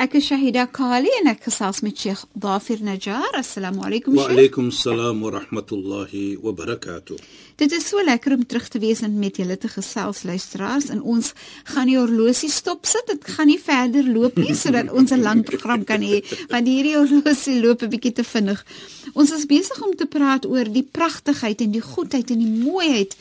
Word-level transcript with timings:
Ek 0.00 0.14
is 0.16 0.30
Shahida 0.30 0.62
Kali 0.64 1.10
en 1.18 1.26
ek 1.28 1.42
gesels 1.44 1.82
met 1.84 1.92
Sheikh 2.00 2.22
Dafir 2.32 2.80
Najjar. 2.80 3.34
Assalamu 3.36 3.82
alaykum 3.84 4.14
Sheikh. 4.14 4.30
Wa 4.30 4.32
alaykum 4.32 4.70
assalam 4.72 5.18
wa 5.20 5.32
rahmatullahi 5.34 6.38
wa 6.40 6.54
barakatuh. 6.56 7.18
Dit 7.60 7.74
is 7.76 7.84
so 7.90 8.00
lekker 8.00 8.32
om 8.38 8.46
terug 8.48 8.70
te 8.72 8.80
wees 8.80 9.02
en 9.04 9.18
met 9.20 9.36
julle 9.36 9.58
te 9.60 9.68
gesels 9.68 10.22
luisteraars 10.24 10.88
en 10.94 11.02
ons 11.04 11.28
gaan 11.74 11.92
die 11.92 11.98
horlosie 11.98 12.48
stop 12.48 12.88
sit. 12.88 13.12
Dit 13.12 13.28
gaan 13.28 13.52
nie 13.52 13.58
verder 13.60 14.08
loop 14.08 14.40
nie 14.40 14.56
sodat 14.56 14.88
ons 15.02 15.12
'n 15.12 15.20
lang 15.20 15.44
program 15.44 15.84
kan 15.84 16.00
hê 16.00 16.22
want 16.48 16.72
hierdie 16.72 16.96
horlosie 16.96 17.60
loop 17.60 17.84
'n 17.84 17.92
bietjie 17.92 18.14
te 18.22 18.24
vinnig. 18.24 18.64
Ons 19.12 19.36
is 19.36 19.44
besig 19.44 19.84
om 19.84 19.92
te 19.92 20.08
praat 20.08 20.48
oor 20.48 20.64
die 20.64 20.88
pragtigheid 20.98 21.60
en 21.60 21.76
die 21.76 21.84
goedheid 21.84 22.30
en 22.32 22.40
die 22.40 22.56
mooiheid 22.64 23.12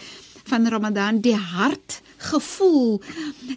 van 0.50 0.68
Ramadan 0.68 1.22
die 1.22 1.38
hart 1.38 2.02
gevoel. 2.20 3.02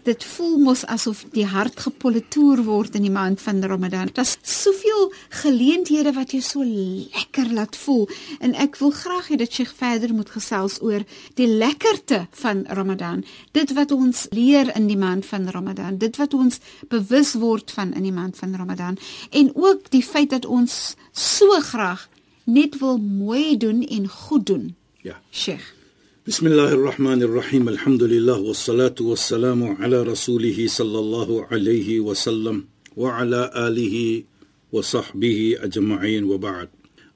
Dit 0.02 0.24
voel 0.24 0.58
mos 0.62 0.84
asof 0.86 1.24
die 1.34 1.46
hart 1.46 1.80
gepolitoer 1.82 2.62
word 2.66 2.94
in 2.98 3.06
die 3.06 3.12
maand 3.12 3.40
van 3.42 3.62
Ramadan. 3.64 4.10
Daar's 4.14 4.36
soveel 4.42 5.10
geleenthede 5.42 6.12
wat 6.14 6.34
jou 6.34 6.42
so 6.42 6.64
lekker 6.64 7.50
laat 7.52 7.76
voel. 7.76 8.06
En 8.40 8.54
ek 8.54 8.78
wil 8.82 8.94
graag 8.94 9.32
hê 9.32 9.40
dat 9.40 9.58
jy 9.58 9.66
verder 9.66 10.14
moet 10.14 10.30
gesels 10.30 10.78
oor 10.82 11.02
die 11.40 11.48
lekkerte 11.50 12.26
van 12.44 12.64
Ramadan. 12.68 13.24
Dit 13.56 13.74
wat 13.78 13.90
ons 13.90 14.26
leer 14.30 14.70
in 14.76 14.86
die 14.86 15.00
maand 15.00 15.26
van 15.26 15.50
Ramadan. 15.50 15.98
Dit 15.98 16.20
wat 16.22 16.34
ons 16.34 16.62
bewus 16.88 17.34
word 17.34 17.74
van 17.74 17.92
in 17.98 18.06
die 18.06 18.14
maand 18.14 18.38
van 18.38 18.54
Ramadan. 18.56 18.98
En 19.30 19.50
ook 19.54 19.90
die 19.90 20.04
feit 20.06 20.30
dat 20.30 20.46
ons 20.46 20.94
so 21.12 21.60
graag 21.60 22.08
net 22.44 22.78
wil 22.78 22.98
mooi 22.98 23.56
doen 23.56 23.82
en 23.82 24.08
goed 24.08 24.46
doen. 24.46 24.74
Ja. 25.02 25.18
Sheikh 25.30 25.81
بسم 26.27 26.47
الله 26.47 26.71
الرحمن 26.73 27.23
الرحيم 27.23 27.69
الحمد 27.69 28.03
لله 28.03 28.39
والصلاة 28.39 28.95
والسلام 29.01 29.63
على 29.79 30.03
رسوله 30.03 30.67
صلى 30.67 30.99
الله 30.99 31.45
عليه 31.51 31.99
وسلم 31.99 32.65
وعلى 32.97 33.51
آله 33.55 34.23
وصحبه 34.71 35.55
أجمعين 35.59 36.23
وبعد 36.23 36.69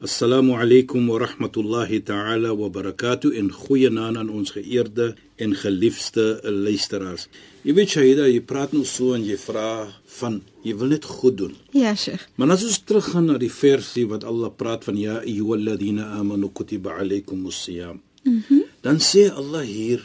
السلام 0.03 0.52
عليكم 0.52 1.09
ورحمة 1.09 1.52
الله 1.58 1.97
تعالى 1.97 2.50
وبركاته 2.50 3.39
إن 3.39 3.52
خوينا 3.52 4.17
aan 4.17 4.30
ons 4.30 4.52
geëerde 4.52 5.16
en 5.36 5.53
geliefde 5.55 6.39
luisteraars. 6.44 7.27
Jy 7.61 7.73
weet 7.77 7.89
Shahida, 7.89 8.25
jy 8.25 8.41
praat 8.41 8.72
nou 8.73 8.86
so 8.86 9.14
en 9.14 9.22
jy 9.27 9.38
vra 9.38 9.91
van 10.17 10.39
jy 10.64 10.73
wil 10.80 10.95
net 10.95 11.05
goed 11.05 11.38
doen. 11.38 11.53
Ja, 11.75 11.94
Sheikh. 11.95 12.23
Maar 12.36 12.55
as 12.55 12.64
ons 12.64 12.80
teruggaan 12.81 13.27
na 13.30 13.38
die 13.38 13.52
versie 13.52 14.08
wat 14.09 14.23
Allah 14.23 14.50
praat 14.50 14.88
van 14.88 14.97
ya 14.97 15.19
ayyuhalladhina 15.19 16.14
amanu 16.17 16.50
kutiba 16.50 16.95
alaykumus 16.97 17.61
siyam. 17.67 17.99
Mhm. 18.23 18.42
Mm 18.49 18.64
dan 18.86 19.02
sê 19.02 19.27
Allah 19.35 19.67
hier 19.67 19.98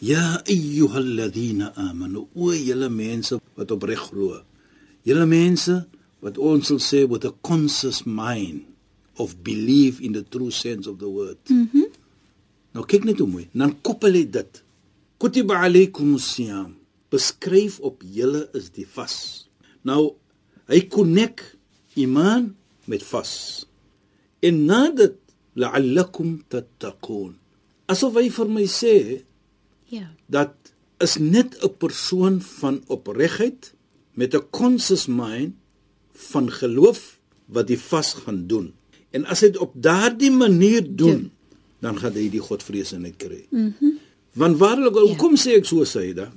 ya 0.00 0.40
ayyuhalladhina 0.48 1.76
amanu 1.76 2.24
o 2.32 2.56
julle 2.56 2.88
mense 2.88 3.36
wat 3.52 3.68
opreg 3.68 4.00
glo. 4.08 4.40
Julle 5.04 5.26
mense 5.28 5.84
wat 6.24 6.40
ons 6.40 6.72
sal 6.72 6.80
sê 6.80 7.04
with 7.04 7.28
a 7.28 7.34
conscious 7.44 8.08
mind 8.08 8.64
of 9.20 9.36
belief 9.44 10.00
in 10.00 10.16
the 10.16 10.24
true 10.24 10.48
sense 10.48 10.88
of 10.88 10.96
the 11.04 11.10
word. 11.18 11.36
Mhm. 11.52 11.68
Mm 11.68 11.92
nou 12.74 12.82
kyk 12.90 13.04
net 13.06 13.20
hoe 13.22 13.28
mooi. 13.30 13.44
Dan 13.54 13.76
koppel 13.86 14.16
hy 14.18 14.24
dit. 14.26 14.52
Kutiba 15.20 15.60
alaykum 15.62 16.16
siyam. 16.18 16.72
Beskryf 17.12 17.76
op 17.78 18.02
julle 18.02 18.48
is 18.58 18.72
die 18.74 18.88
vas. 18.96 19.46
Nou 19.86 20.16
hy 20.66 20.80
connect 20.90 21.54
iman 22.00 22.50
met 22.90 23.04
vas. 23.12 23.62
En 24.42 24.64
nadat 24.66 25.20
la'allakum 25.54 26.40
tattaqun 26.50 27.43
asof 27.86 28.16
hy 28.20 28.28
vir 28.30 28.48
my 28.48 28.66
sê 28.70 28.96
ja. 29.92 30.06
dat 30.26 30.54
is 31.02 31.18
net 31.18 31.56
'n 31.62 31.74
persoon 31.78 32.40
van 32.40 32.82
opregheid 32.86 33.74
met 34.14 34.34
'n 34.34 34.46
conscious 34.50 35.06
mind 35.06 35.54
van 36.12 36.50
geloof 36.50 37.18
wat 37.46 37.66
die 37.66 37.78
vas 37.78 38.14
gaan 38.14 38.46
doen. 38.46 38.72
En 39.10 39.24
as 39.24 39.40
hy 39.40 39.46
dit 39.46 39.60
op 39.60 39.72
daardie 39.74 40.30
manier 40.30 40.82
doen 40.96 41.22
ja. 41.22 41.30
dan 41.80 41.98
gaan 41.98 42.12
hy 42.12 42.28
die 42.30 42.40
godvreesenheid 42.40 43.16
kry. 43.16 43.46
Mhm. 43.50 43.72
Mm 43.80 43.98
want 44.34 44.58
waarlik 44.58 44.96
hoekom 44.98 45.36
ja. 45.36 45.42
sê 45.42 45.50
ek 45.60 45.66
so 45.68 45.84
sê 45.86 46.10
da 46.14 46.32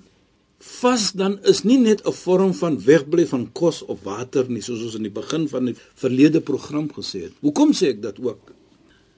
vas 0.81 1.12
dan 1.14 1.38
is 1.46 1.64
nie 1.64 1.78
net 1.78 2.02
'n 2.06 2.14
vorm 2.14 2.53
van 2.53 2.78
wegbly 2.78 3.25
van 3.25 3.52
kos 3.52 3.81
of 3.81 4.03
water 4.03 4.46
nie 4.50 4.62
soos 4.62 4.84
ons 4.84 4.96
in 4.96 5.03
die 5.03 5.14
begin 5.22 5.47
van 5.47 5.66
die 5.66 5.75
verlede 5.96 6.41
program 6.41 6.90
gesê 6.90 7.22
het. 7.22 7.34
Hoekom 7.41 7.74
sê 7.74 7.88
ek 7.94 8.02
dat 8.02 8.19
ook 8.19 8.53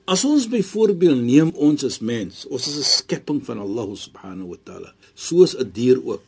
As 0.09 0.23
ons 0.25 0.47
byvoorbeeld 0.49 1.21
neem 1.21 1.51
ons 1.53 1.83
as 1.85 1.99
mens, 2.01 2.47
ons 2.49 2.67
is 2.67 2.77
'n 2.81 2.93
skepping 2.97 3.41
van 3.45 3.59
Allah 3.61 3.89
subhanahu 3.93 4.49
wa 4.53 4.59
taala, 4.63 4.93
soos 5.13 5.53
'n 5.53 5.69
dier 5.71 6.01
ook. 6.01 6.23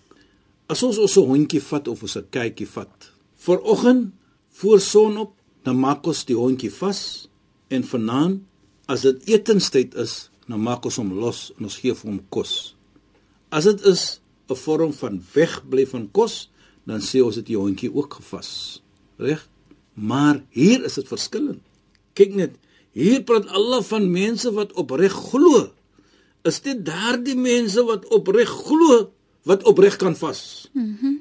As 0.69 0.83
ons 0.83 0.97
ons 0.97 1.17
'n 1.17 1.25
hondjie 1.25 1.61
vat 1.61 1.87
of 1.87 2.01
ons 2.01 2.17
'n 2.17 2.29
kykie 2.29 2.67
vat, 2.67 3.11
vooroggend 3.35 4.13
voor 4.49 4.79
sonop, 4.79 5.33
dan 5.63 5.79
maak 5.79 6.05
ons 6.05 6.25
die 6.25 6.35
hondjie 6.35 6.71
vas 6.71 7.27
en 7.69 7.83
vanaand 7.83 8.41
as 8.85 9.01
dit 9.01 9.17
etenstyd 9.25 9.95
is, 9.95 10.29
dan 10.47 10.61
maak 10.61 10.85
ons 10.85 10.95
hom 10.95 11.13
los 11.13 11.51
en 11.57 11.63
ons 11.63 11.77
gee 11.77 11.93
vir 11.93 12.09
hom 12.11 12.21
kos. 12.29 12.75
As 13.49 13.63
dit 13.63 13.81
is 13.85 14.21
'n 14.49 14.55
vorm 14.55 14.93
van 14.93 15.23
wegbly 15.33 15.87
van 15.87 16.11
kos, 16.11 16.49
dan 16.85 17.01
sê 17.01 17.23
ons 17.23 17.35
dit 17.35 17.45
die 17.45 17.57
hondjie 17.57 17.93
ook 17.93 18.13
gevas. 18.13 18.81
Reg? 19.17 19.49
Maar 19.93 20.43
hier 20.49 20.83
is 20.83 20.93
dit 20.93 21.07
verskillend. 21.07 21.61
Kyk 22.13 22.35
net, 22.35 22.51
Hier 22.91 23.23
praat 23.23 23.47
Allah 23.47 23.81
van 23.87 24.11
mense 24.11 24.51
wat 24.51 24.73
opreg 24.73 25.13
glo. 25.31 25.69
Is 26.43 26.59
dit 26.61 26.79
daardie 26.85 27.37
mense 27.37 27.83
wat 27.87 28.07
opreg 28.11 28.49
glo 28.49 29.11
wat 29.47 29.63
opreg 29.63 29.95
kan 29.97 30.15
vas? 30.15 30.69
Mhm. 30.73 30.95
Mm 31.01 31.19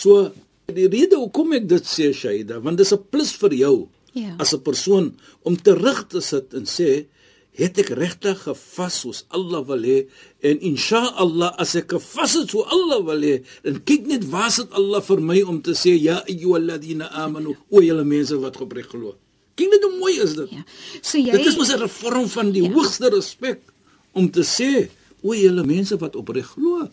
so 0.00 0.30
die 0.70 0.86
rede 0.88 1.18
hoekom 1.18 1.52
ek 1.58 1.66
dit 1.68 1.84
sê 1.84 2.12
Shaida, 2.14 2.60
want 2.64 2.78
dis 2.78 2.92
'n 2.92 3.02
plus 3.10 3.32
vir 3.36 3.52
jou. 3.52 3.88
Ja. 4.14 4.36
As 4.38 4.54
'n 4.54 4.62
persoon 4.62 5.18
om 5.42 5.56
terug 5.56 6.08
te 6.08 6.20
sit 6.20 6.54
en 6.54 6.64
sê, 6.64 7.06
het 7.52 7.78
ek 7.78 7.90
regtig 7.90 8.38
gevas 8.46 8.94
soos 9.00 9.24
Allah 9.28 9.60
wil 9.66 9.82
hê 9.82 10.06
en 10.42 10.60
inshallah 10.60 11.54
as 11.58 11.74
ek 11.74 11.90
gevas 11.92 12.34
het 12.34 12.50
so 12.50 12.62
Allah 12.62 13.00
wil 13.04 13.20
hê, 13.20 13.42
dan 13.62 13.82
kyk 13.84 14.06
net 14.06 14.24
waar 14.30 14.50
sit 14.50 14.70
Allah 14.72 15.02
vir 15.02 15.20
my 15.20 15.42
om 15.42 15.60
te 15.60 15.74
sê 15.74 15.92
ja 15.98 16.22
ayyuhalladhina 16.28 17.10
amanu 17.24 17.56
o 17.70 17.82
julle 17.82 18.04
mense 18.04 18.34
wat 18.38 18.60
opreg 18.60 18.86
glo. 18.88 19.14
Kyk 19.60 19.74
net 19.76 19.86
hoe 19.86 19.92
mooi 19.98 20.14
is 20.24 20.34
dit. 20.38 20.56
Ja. 20.56 20.64
So 21.00 21.20
jy 21.20 21.36
Dit 21.36 21.52
is 21.52 21.58
mos 21.60 21.72
'n 21.74 21.88
vorm 22.00 22.28
van 22.28 22.52
die 22.56 22.64
ja. 22.64 22.72
hoogste 22.72 23.12
respek 23.12 23.60
om 24.12 24.30
te 24.30 24.42
sê, 24.42 24.88
o, 25.22 25.34
julle 25.34 25.64
mense 25.64 25.96
wat 26.00 26.16
opreg 26.16 26.46
glo. 26.56 26.88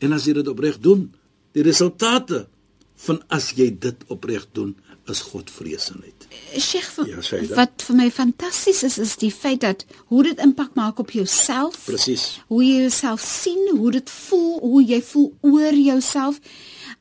En 0.00 0.12
as 0.12 0.24
jy 0.24 0.32
dit 0.40 0.48
opreg 0.48 0.78
doen, 0.80 1.10
die 1.52 1.62
resultate 1.62 2.46
van 3.06 3.22
as 3.28 3.52
jy 3.54 3.70
dit 3.78 4.04
opreg 4.08 4.46
doen, 4.52 4.74
is 5.08 5.20
Godvreesenheid. 5.20 6.26
Sheikh, 6.58 6.90
ja, 7.08 7.20
wat 7.56 7.84
vir 7.86 7.96
my 7.96 8.08
fantasties 8.12 8.82
is 8.84 8.98
is 9.00 9.14
die 9.20 9.30
feit 9.32 9.62
dat 9.64 9.84
hoe 10.12 10.22
dit 10.26 10.40
impak 10.44 10.74
maak 10.76 10.98
op 10.98 11.10
jouself. 11.10 11.78
Presies. 11.86 12.40
Hoe 12.52 12.62
jy 12.64 12.82
jouself 12.82 13.24
sien, 13.24 13.70
hoe 13.76 13.90
dit 13.90 14.10
voel, 14.10 14.58
hoe 14.60 14.82
jy 14.84 15.00
voel 15.02 15.32
oor 15.40 15.74
jouself 15.74 16.40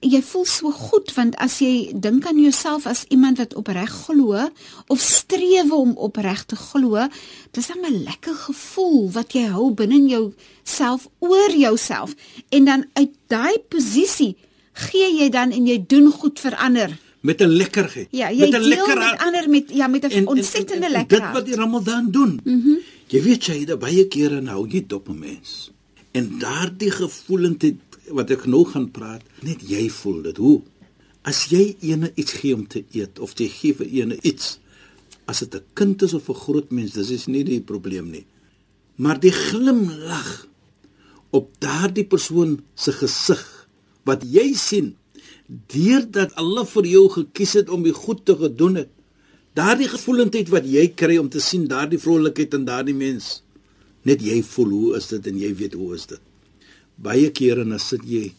jy 0.05 0.21
voel 0.21 0.45
so 0.45 0.71
goed 0.71 1.09
want 1.15 1.35
as 1.41 1.57
jy 1.63 1.91
dink 1.93 2.27
aan 2.29 2.37
jouself 2.37 2.85
as 2.85 3.05
iemand 3.09 3.39
wat 3.41 3.55
opreg 3.57 3.89
glo 4.05 4.43
of 4.87 5.01
streef 5.01 5.71
om 5.73 5.95
opreg 5.97 6.43
te 6.45 6.55
glo, 6.55 7.07
dis 7.51 7.69
'n 7.69 8.03
lekker 8.03 8.35
gevoel 8.35 9.11
wat 9.11 9.33
jy 9.33 9.47
hou 9.49 9.73
binne 9.73 10.07
jou 10.09 10.33
self 10.63 11.07
oor 11.19 11.51
jouself. 11.51 12.13
En 12.49 12.65
dan 12.65 12.85
uit 12.93 13.11
daai 13.27 13.57
posisie 13.69 14.37
gee 14.73 15.17
jy 15.19 15.29
dan 15.29 15.51
en 15.51 15.65
jy 15.65 15.83
doen 15.87 16.11
goed 16.11 16.39
vir 16.39 16.55
ander. 16.55 16.97
Met 17.21 17.41
'n 17.41 17.49
lekkerheid. 17.49 18.07
Ja, 18.11 18.29
met 18.29 18.53
'n 18.53 18.61
lekker 18.61 18.97
met 18.97 19.19
ander 19.19 19.49
met 19.49 19.65
ja 19.69 19.87
met 19.87 20.05
'n 20.05 20.27
ontsettende 20.27 20.89
lekker 20.89 21.19
dit 21.19 21.31
wat 21.33 21.45
die 21.45 21.55
Ramadan 21.55 22.11
doen. 22.11 22.39
Mm 22.43 22.61
-hmm. 22.61 22.77
jy 23.07 23.21
weet 23.23 23.45
jy 23.45 23.59
het 23.65 23.79
baie 23.79 24.07
kere 24.07 24.41
nou 24.41 24.67
jy 24.69 24.83
dop 24.87 25.09
'n 25.09 25.19
mens. 25.19 25.71
En 26.11 26.37
daardie 26.39 26.91
gevoelendheid 26.91 27.75
wat 28.15 28.31
ek 28.31 28.45
nou 28.45 28.63
gaan 28.65 28.89
praat, 28.91 29.23
net 29.43 29.63
jy 29.67 29.87
voel 29.89 30.21
dit. 30.29 30.37
Hoe? 30.37 30.61
As 31.27 31.47
jy 31.51 31.75
ene 31.81 32.11
iets 32.15 32.37
gee 32.39 32.55
om 32.55 32.65
te 32.67 32.83
eet 32.95 33.19
of 33.19 33.35
jy 33.37 33.49
gee 33.51 33.77
vir 33.77 33.87
ene 34.01 34.17
iets, 34.23 34.59
as 35.27 35.39
dit 35.43 35.55
'n 35.55 35.63
kind 35.73 36.01
is 36.01 36.13
of 36.13 36.29
'n 36.29 36.41
groot 36.45 36.71
mens, 36.71 36.93
dis 36.93 37.11
is 37.11 37.27
nie 37.27 37.43
die 37.43 37.61
probleem 37.61 38.11
nie. 38.11 38.25
Maar 38.95 39.19
die 39.19 39.31
glimlag 39.31 40.47
op 41.31 41.51
daardie 41.59 42.05
persoon 42.05 42.61
se 42.75 42.91
gesig 42.91 43.67
wat 44.05 44.23
jy 44.23 44.53
sien 44.53 44.95
deurdat 45.47 46.35
Allah 46.35 46.65
vir 46.65 46.85
jou 46.85 47.09
gekies 47.09 47.53
het 47.53 47.69
om 47.69 47.83
die 47.83 47.95
goed 47.95 48.25
te 48.25 48.35
gedoen 48.35 48.75
het. 48.75 48.89
Daardie 49.53 49.87
gevoelendheid 49.87 50.49
wat 50.49 50.65
jy 50.65 50.87
kry 50.93 51.17
om 51.17 51.29
te 51.29 51.39
sien 51.39 51.67
daardie 51.67 51.99
vrolikheid 51.99 52.53
in 52.53 52.65
daardie 52.65 52.95
mens. 52.95 53.43
Net 54.03 54.21
jy 54.21 54.41
voel 54.43 54.69
hoe 54.69 54.95
is 54.97 55.07
dit 55.07 55.27
en 55.27 55.39
jy 55.39 55.53
weet 55.55 55.73
hoe 55.73 55.95
is 55.95 56.05
dit. 56.05 56.26
Baie 56.97 57.29
kere 57.31 57.63
dan 57.63 57.79
sit 57.79 58.03
jy 58.05 58.33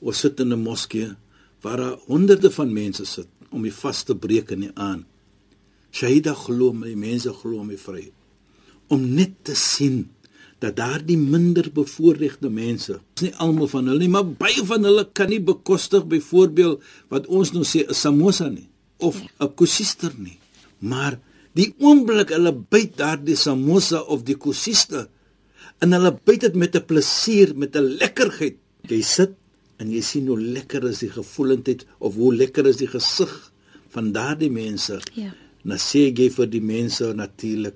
of 0.00 0.16
sit 0.16 0.40
in 0.40 0.52
'n 0.52 0.62
moskee 0.62 1.16
waar 1.62 1.76
daar 1.76 1.98
honderde 2.06 2.50
van 2.50 2.72
mense 2.72 3.04
sit 3.04 3.28
om 3.50 3.62
die 3.62 3.72
vas 3.72 4.02
te 4.02 4.14
breek 4.14 4.50
in 4.50 4.60
die 4.60 4.74
aan. 4.74 5.06
Shahida 5.90 6.34
glo 6.34 6.72
my 6.72 6.94
mense 6.94 7.32
glo 7.32 7.64
my 7.64 7.76
vry. 7.76 8.12
Om 8.88 9.14
net 9.14 9.32
te 9.42 9.54
sien 9.54 10.08
dat 10.58 10.76
daardie 10.76 11.18
minder 11.18 11.68
bevoorregte 11.72 12.48
mense, 12.48 13.00
nie 13.20 13.32
almal 13.44 13.68
van 13.68 13.88
hulle 13.90 14.04
nie, 14.04 14.12
maar 14.12 14.24
baie 14.24 14.64
van 14.64 14.84
hulle 14.88 15.04
kan 15.12 15.28
nie 15.28 15.40
bekostig 15.40 16.06
byvoorbeeld 16.08 16.82
wat 17.12 17.26
ons 17.26 17.52
nou 17.52 17.64
sê 17.64 17.84
'n 17.84 17.94
samosa 17.94 18.48
nie 18.48 18.68
of 18.98 19.20
'n 19.40 19.54
kosister 19.54 20.12
nie. 20.16 20.38
Maar 20.78 21.18
die 21.52 21.74
oomblik 21.78 22.28
hulle 22.28 22.52
byt 22.52 22.96
daardie 22.96 23.36
samosa 23.36 24.00
of 24.00 24.22
die 24.22 24.36
kosister 24.36 25.08
en 25.84 25.92
hulle 25.96 26.12
byt 26.28 26.46
dit 26.46 26.54
met 26.54 26.76
'n 26.76 26.86
plesier, 26.86 27.56
met 27.56 27.76
'n 27.76 27.96
lekkerheid. 28.00 28.56
Jy 28.88 29.02
sit 29.02 29.32
en 29.78 29.90
jy 29.90 30.00
sien 30.00 30.26
hoe 30.26 30.40
lekker 30.40 30.84
is 30.88 30.98
die 30.98 31.10
gevoelendheid 31.10 31.86
of 31.98 32.14
hoe 32.14 32.34
lekker 32.34 32.66
is 32.66 32.76
die 32.76 32.88
gesig 32.88 33.52
van 33.88 34.12
daardie 34.12 34.50
mense. 34.50 35.00
Ja. 35.14 35.32
Dan 35.64 35.78
sê 35.78 36.12
jy 36.14 36.30
vir 36.30 36.46
die 36.46 36.62
mense 36.62 37.12
natuurlik 37.14 37.74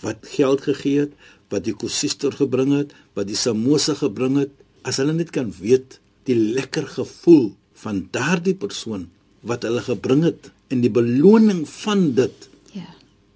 wat 0.00 0.26
geld 0.26 0.60
gegee 0.60 1.00
het, 1.06 1.12
wat 1.50 1.64
die 1.64 1.74
kosister 1.74 2.32
gebring 2.32 2.72
het, 2.76 2.92
wat 3.14 3.26
die 3.26 3.36
samosa 3.36 3.94
gebring 3.94 4.38
het, 4.38 4.50
as 4.82 4.96
hulle 4.96 5.12
net 5.12 5.30
kan 5.30 5.52
weet 5.60 6.00
die 6.24 6.36
lekker 6.36 6.86
gevoel 6.86 7.52
van 7.82 8.08
daardie 8.14 8.54
persoon 8.54 9.08
wat 9.42 9.66
hulle 9.66 9.82
gebring 9.82 10.24
het 10.24 10.50
en 10.72 10.82
die 10.84 10.90
beloning 10.90 11.64
van 11.68 12.12
dit. 12.14 12.48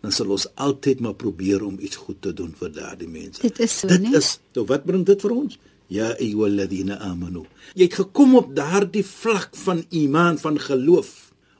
Dan 0.06 0.14
sal 0.14 0.30
ons 0.30 0.46
altyd 0.62 1.00
maar 1.02 1.16
probeer 1.18 1.64
om 1.66 1.80
iets 1.82 1.98
goed 1.98 2.20
te 2.22 2.30
doen 2.36 2.52
vir 2.54 2.70
daardie 2.70 3.08
mense. 3.10 3.42
Dit 3.42 3.58
is 3.64 3.72
so, 3.80 3.90
dit 3.90 4.04
né? 4.04 4.12
is, 4.14 4.36
so 4.54 4.62
wat 4.70 4.84
bring 4.86 5.02
dit 5.08 5.22
vir 5.24 5.32
ons? 5.34 5.56
Ja 5.90 6.12
ayyuhalladhina 6.14 7.00
amanu. 7.02 7.42
Jy 7.74 7.88
het 7.88 7.96
gekom 8.04 8.36
op 8.38 8.52
daardie 8.54 9.02
vlak 9.06 9.56
van 9.64 9.82
iman, 9.98 10.38
van 10.38 10.60
geloof 10.62 11.10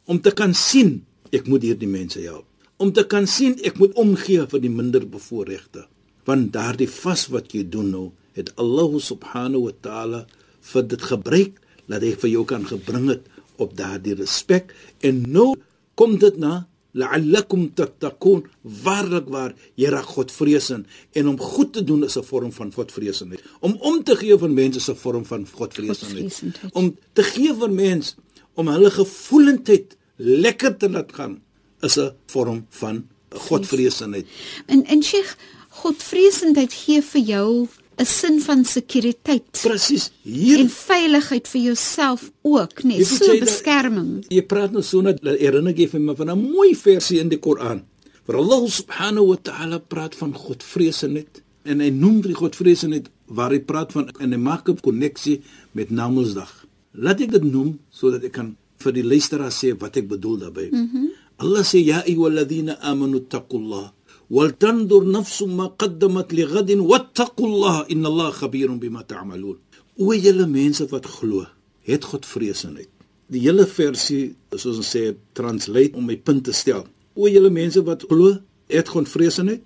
om 0.06 0.20
te 0.22 0.31
kan 0.31 0.54
sien 0.54 1.00
ek 1.34 1.50
moet 1.50 1.66
hierdie 1.66 1.90
mense 1.90 2.22
help. 2.22 2.46
Om 2.78 2.93
te 2.94 3.02
kan 3.10 3.26
sien 3.26 3.56
ek 3.66 3.81
moet 3.82 3.98
omgee 3.98 4.46
vir 4.46 4.62
die 4.62 4.70
minder 4.70 5.02
bevoorregte. 5.10 5.88
Want 6.28 6.52
daardie 6.54 6.90
vas 7.00 7.26
wat 7.34 7.50
jy 7.54 7.64
doen 7.66 7.90
nou, 7.90 8.06
het 8.38 8.52
Allah 8.62 8.94
subhanahu 9.02 9.66
wa 9.66 9.75
taala 9.82 10.22
vir 10.70 10.87
dit 10.94 11.02
gebruik 11.10 11.58
dat 11.90 12.06
hy 12.06 12.14
vir 12.14 12.31
jou 12.31 12.46
kan 12.46 12.62
gebring 12.69 13.10
het 13.10 13.26
op 13.58 13.75
daardie 13.75 14.14
respek 14.14 14.70
en 15.02 15.25
nou 15.34 15.54
kom 15.99 16.14
dit 16.22 16.38
na 16.38 16.69
la'allakum 17.00 17.69
tattaqun 17.78 18.44
waarlik 18.84 19.28
waar 19.34 19.54
jy 19.81 19.90
raak 19.93 20.08
godvreesend 20.16 20.87
en 21.12 21.28
om 21.32 21.38
goed 21.40 21.72
te 21.76 21.84
doen 21.84 22.04
is 22.04 22.16
'n 22.16 22.25
vorm 22.32 22.52
van 22.52 22.72
godvreesendheid. 22.72 23.43
Om 23.60 23.76
om 23.81 24.02
te 24.04 24.16
gee 24.16 24.38
vir 24.38 24.50
mense 24.50 24.78
is 24.78 24.88
'n 24.88 24.96
vorm 25.04 25.25
van 25.25 25.46
Godvreesendheid. 25.46 26.60
om 26.72 26.96
te 27.12 27.22
gee 27.22 27.54
vir 27.54 27.70
mense 27.70 28.14
om 28.54 28.69
hulle 28.69 28.90
gevoelendheid 28.90 29.96
lekker 30.16 30.76
te 30.76 30.90
laat 30.90 31.12
gaan 31.12 31.43
is 31.81 31.96
'n 31.96 32.12
vorm 32.26 32.66
van 32.70 33.06
godvreesendheid. 33.31 34.26
En 34.66 34.84
en 34.84 35.02
Sheikh, 35.02 35.34
Godvreesendheid 35.69 36.72
gee 36.72 37.02
vir 37.02 37.20
jou 37.20 37.69
'n 37.96 38.04
sin 38.04 38.40
van 38.44 38.64
sekuriteit 38.64 39.60
presies 39.62 40.10
hier 40.22 40.60
en 40.60 40.69
veiligheid 40.69 41.48
vir 41.48 41.62
jouself 41.70 42.31
ook, 42.43 42.82
nee, 42.84 42.98
Jy 42.98 43.04
so 43.04 43.32
jy 43.32 43.40
beskerming. 43.40 44.10
Jy 44.28 44.43
praat 44.44 44.72
nou 44.72 44.82
so 44.84 45.00
net 45.00 45.22
herinner 45.25 45.72
ek 45.72 45.90
vir 45.94 46.00
my 46.00 46.14
van 46.14 46.31
'n 46.31 46.43
mooi 46.52 46.75
versie 46.76 47.20
in 47.20 47.28
die 47.32 47.40
Koran. 47.40 47.84
Waar 48.26 48.37
Allah 48.37 48.69
subhanahu 48.69 49.26
wa 49.32 49.38
ta'ala 49.48 49.78
praat 49.78 50.14
van 50.14 50.34
godvreesenheid 50.34 51.43
en 51.64 51.81
hy 51.81 51.90
noem 51.90 52.20
die 52.20 52.34
godvreesenheid 52.34 53.08
waar 53.26 53.50
hy 53.50 53.60
praat 53.60 53.93
van 53.93 54.10
en 54.20 54.32
hy 54.32 54.38
maak 54.38 54.69
'n 54.69 54.81
koneksie 54.81 55.40
met 55.72 55.90
Namedsdag. 55.90 56.66
Laat 56.92 57.20
ek 57.20 57.31
dit 57.31 57.44
noem 57.44 57.78
sodat 57.90 58.25
ek 58.25 58.32
kan 58.32 58.56
vir 58.78 58.92
die 58.92 59.04
luisteraar 59.04 59.52
sê 59.52 59.72
wat 59.78 59.96
ek 59.96 60.08
bedoel 60.08 60.38
daarmee. 60.38 60.70
Mm 60.72 60.88
-hmm. 60.92 61.08
Allah 61.37 61.64
sê 61.64 61.78
ja 61.84 62.02
ayyuhalladhina 62.04 62.78
amanu 62.81 63.20
taqullah 63.20 63.92
wal 64.28 64.50
tandur 64.62 65.05
nafsum 65.05 65.55
ma 65.58 65.67
qaddamat 65.81 66.32
lighadin 66.32 66.81
wattaqullah 66.90 67.87
innallaha 67.93 68.32
khabirun 68.40 68.78
bima 68.78 69.02
ta'malun. 69.02 69.58
O 69.99 70.12
julle 70.12 70.46
mense 70.46 70.84
wat 70.90 71.06
glo, 71.06 71.46
het 71.88 72.05
godvreesenheid. 72.05 72.90
Die 73.32 73.43
hele 73.46 73.67
versie, 73.67 74.34
soos 74.52 74.82
ons 74.82 74.90
sê, 74.94 75.14
translate 75.34 75.96
om 75.99 76.05
my 76.06 76.17
punt 76.17 76.44
te 76.46 76.52
stel. 76.52 76.84
O 77.17 77.31
julle 77.31 77.50
mense 77.50 77.81
wat 77.87 78.05
glo, 78.11 78.34
het 78.69 78.90
godvreesenheid. 78.93 79.62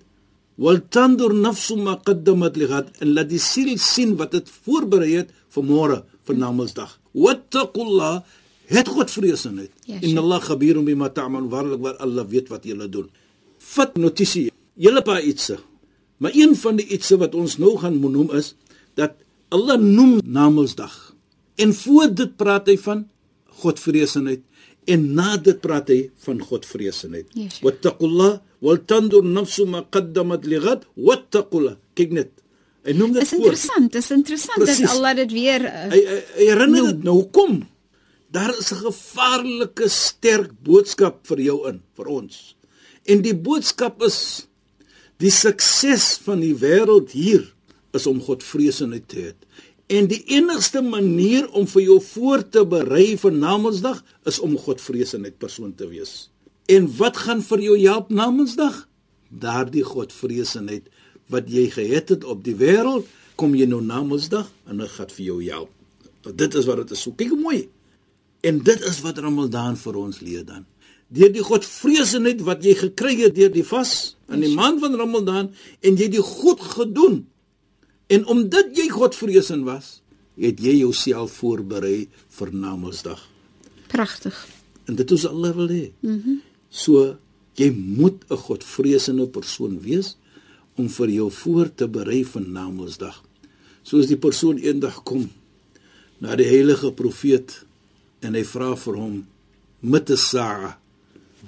Wal 0.61 0.83
tandur 0.93 1.33
nafsum 1.33 1.83
ma 1.87 1.97
qaddamat 1.97 2.57
lighad 2.61 2.93
en 3.01 3.15
laat 3.17 3.31
die 3.33 3.41
siel 3.41 3.73
sien 3.81 4.15
wat 4.21 4.37
dit 4.37 4.49
voorberei 4.65 5.15
het 5.17 5.31
vir 5.55 5.65
môre, 5.65 6.03
vir 6.29 6.37
Namedsdag. 6.37 6.93
Wattaqullah 7.17 8.21
het 8.71 8.89
godvreesenheid. 8.89 9.73
Ja, 9.87 9.97
sure. 9.97 10.05
Innallaha 10.11 10.53
khabirun 10.53 10.85
bima 10.85 11.09
ta'malun. 11.09 11.49
Waarlik 11.51 11.81
waar 11.81 11.97
Allah 12.05 12.29
weet 12.29 12.53
wat 12.53 12.69
julle 12.69 12.89
doen. 12.93 13.09
Vat 13.61 13.97
notisie. 14.01 14.51
Julle 14.81 15.03
paar 15.03 15.23
ietsie. 15.23 15.59
Maar 16.21 16.35
een 16.37 16.57
van 16.57 16.77
die 16.77 16.87
ietsie 16.87 17.17
wat 17.21 17.35
ons 17.35 17.59
nou 17.61 17.77
gaan 17.81 18.01
noem 18.01 18.31
is 18.37 18.55
dat 18.95 19.17
Allah 19.49 19.79
noem 19.81 20.21
Namedsdag. 20.25 21.15
En 21.57 21.75
voor 21.75 22.15
dit 22.15 22.37
praat 22.37 22.67
hy 22.67 22.77
van 22.79 23.09
godvreesenheid 23.61 24.43
en 24.89 25.03
na 25.15 25.37
dit 25.37 25.59
praat 25.61 25.89
hy 25.93 26.11
van 26.25 26.41
godvreesenheid. 26.41 27.27
Yes. 27.37 27.61
Wattaqullah 27.65 28.39
wal 28.65 28.79
tandur 28.89 29.25
nafsu 29.25 29.67
ma 29.69 29.83
qaddamat 29.85 30.47
lighad 30.49 30.87
wattaqullah. 30.97 31.77
kyk 31.95 32.13
net. 32.17 32.31
Hy 32.85 32.95
noem 32.97 33.13
dit 33.13 33.21
Dis 33.21 33.29
voor. 33.35 33.39
interessant, 33.45 33.93
dis 33.93 34.11
interessant 34.11 34.57
dat 34.59 34.67
Precies. 34.71 34.89
Allah 34.89 35.15
dit 35.17 35.33
weer 35.33 35.61
uh, 35.69 35.83
Hy, 35.93 36.01
hy, 36.01 36.21
hy 36.39 36.47
herinner 36.49 36.87
dit 36.95 37.03
nou 37.05 37.19
hoekom? 37.21 37.61
Daar 38.33 38.55
is 38.59 38.73
'n 38.73 38.81
gevaarlike 38.87 39.89
sterk 39.89 40.53
boodskap 40.65 41.27
vir 41.27 41.41
jou 41.41 41.69
in, 41.69 41.83
vir 41.97 42.07
ons. 42.07 42.57
En 43.11 43.25
die 43.25 43.35
boodskap 43.35 44.03
is 44.07 44.47
die 45.21 45.33
sukses 45.35 46.15
van 46.25 46.43
die 46.45 46.55
wêreld 46.57 47.11
hier 47.17 47.49
is 47.97 48.07
om 48.07 48.21
Godvreesendheid 48.23 49.09
te 49.11 49.25
hê. 49.25 49.33
En 49.91 50.07
die 50.07 50.21
enigste 50.31 50.83
manier 50.87 51.49
om 51.59 51.67
vir 51.67 51.83
jou 51.83 51.97
voor 52.13 52.45
te 52.47 52.63
berei 52.63 53.17
vir 53.19 53.35
Namedsdag 53.35 54.05
is 54.31 54.39
om 54.39 54.55
Godvreesendheid 54.55 55.41
persoon 55.43 55.73
te 55.75 55.89
wees. 55.91 56.29
En 56.71 56.87
wat 57.01 57.19
gaan 57.25 57.43
vir 57.43 57.65
jou 57.67 57.77
help 57.83 58.13
Namedsdag? 58.15 58.85
Daardie 59.31 59.83
Godvreesendheid 59.87 60.87
wat 61.31 61.51
jy 61.51 61.67
gehet 61.75 62.15
het 62.15 62.25
op 62.27 62.45
die 62.47 62.55
wêreld, 62.59 63.07
kom 63.35 63.57
jy 63.59 63.67
nou 63.67 63.81
Namedsdag 63.83 64.47
en 64.71 64.83
dit 64.83 64.95
gaan 64.95 65.11
vir 65.17 65.27
jou 65.27 65.43
help. 65.49 65.75
Dit 66.31 66.55
is 66.55 66.67
wat 66.69 66.85
dit 66.85 66.95
is. 66.95 67.03
So 67.03 67.17
kyk 67.19 67.35
mooi. 67.35 67.65
En 68.47 68.63
dit 68.63 68.87
is 68.87 69.03
wat 69.03 69.19
Ramadan 69.19 69.79
vir 69.81 69.99
ons 69.99 70.23
leer 70.23 70.47
dan. 70.47 70.67
Deur 71.11 71.33
die 71.35 71.43
Godvreesendheid 71.43 72.45
wat 72.47 72.63
jy 72.65 72.77
gekry 72.79 73.17
het 73.25 73.35
deur 73.35 73.51
die 73.51 73.67
vas 73.67 74.15
in 74.31 74.45
die 74.45 74.55
maand 74.55 74.79
van 74.81 74.95
Ramadan 74.95 75.51
en 75.83 75.99
jy 75.99 76.09
die 76.09 76.23
goed 76.23 76.61
gedoen. 76.61 77.25
En 78.11 78.27
omdat 78.27 78.77
jy 78.79 78.89
Godvreesend 78.89 79.67
was, 79.67 79.99
het 80.39 80.63
jy 80.63 80.79
jouself 80.81 81.33
voorberei 81.43 82.09
vir 82.39 82.55
Namedsdag. 82.55 83.27
pragtig. 83.91 84.49
En 84.85 84.95
dit 84.95 85.11
is 85.11 85.27
Allah 85.27 85.55
wil 85.57 85.69
hê. 85.69 85.91
Mhm. 86.01 86.15
Mm 86.15 86.41
so 86.71 87.17
jy 87.59 87.71
moet 87.75 88.23
'n 88.31 88.37
godvreesende 88.37 89.27
persoon 89.27 89.81
wees 89.81 90.17
om 90.75 90.89
vir 90.89 91.09
jou 91.09 91.31
voor 91.31 91.75
te 91.75 91.89
berei 91.89 92.25
vir 92.25 92.43
Namedsdag. 92.43 93.25
Soos 93.83 94.07
die 94.07 94.17
persoon 94.17 94.59
eendag 94.59 95.03
kom 95.03 95.31
na 96.19 96.37
die 96.37 96.47
heilige 96.47 96.93
profeet 96.93 97.65
en 98.21 98.35
hy 98.35 98.45
vra 98.45 98.77
vir 98.77 98.95
hom 98.95 99.27
'n 99.83 100.17
saa 100.17 100.79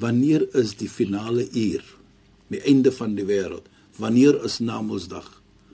wanneer 0.00 0.46
is 0.56 0.76
die 0.80 0.88
finale 0.88 1.48
uur 1.50 1.84
die 2.52 2.62
einde 2.68 2.92
van 2.92 3.16
die 3.16 3.26
wêreld 3.28 3.68
wanneer 4.00 4.38
is 4.44 4.60
Namedsdag 4.60 5.28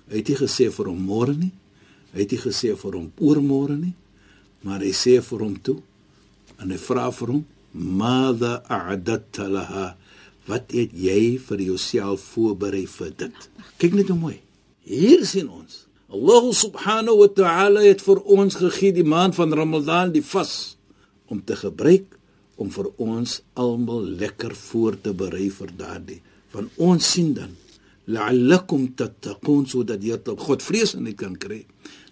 hy 0.08 0.22
het 0.22 0.30
nie 0.32 0.38
gesê 0.40 0.68
vir 0.72 0.88
hom 0.90 1.00
môre 1.04 1.34
nie. 1.36 1.52
Hy 2.14 2.24
het 2.24 2.32
nie 2.32 2.40
gesê 2.40 2.72
vir 2.80 2.96
hom 2.96 3.08
oormôre 3.20 3.76
nie. 3.76 3.94
Maar 4.64 4.84
hy 4.86 4.92
sê 4.96 5.18
vir 5.24 5.44
hom 5.44 5.56
toe 5.64 5.78
en 6.58 6.72
hy 6.72 6.78
vra 6.82 7.08
vir 7.14 7.34
hom 7.36 7.44
madha 7.72 8.58
a'adatta 8.66 9.48
laha? 9.52 9.88
Wat 10.48 10.72
het 10.72 10.94
jy 10.96 11.36
vir 11.44 11.64
jouself 11.66 12.24
voorberei 12.32 12.86
vir 12.88 13.12
dit? 13.20 13.48
Kyk 13.78 13.98
net 13.98 14.08
hoe 14.10 14.18
mooi. 14.18 14.38
Hier 14.88 15.26
sien 15.28 15.50
ons. 15.52 15.84
Allah 16.08 16.48
subhanahu 16.56 17.20
wa 17.20 17.28
ta'ala 17.28 17.84
het 17.84 18.00
vir 18.00 18.22
ons 18.24 18.56
gegee 18.56 18.96
die 18.96 19.04
maand 19.04 19.36
van 19.36 19.52
Ramadan 19.52 20.14
die 20.14 20.24
vas 20.24 20.78
om 21.28 21.42
te 21.44 21.52
gebruik 21.60 22.16
om 22.58 22.70
vir 22.74 22.90
ons 22.98 23.38
almal 23.54 24.04
lekker 24.22 24.54
voor 24.54 24.98
te 25.00 25.14
berei 25.14 25.48
vir 25.54 25.72
daardie. 25.78 26.20
Van 26.52 26.68
ons 26.76 27.10
sien 27.14 27.32
dan 27.36 27.54
la'allakum 28.08 28.88
tattaqun 28.98 29.66
sodat 29.68 30.04
jy 30.04 30.18
tot 30.26 30.40
Godvreesenheid 30.42 31.18
kan 31.20 31.36
kry. 31.38 31.62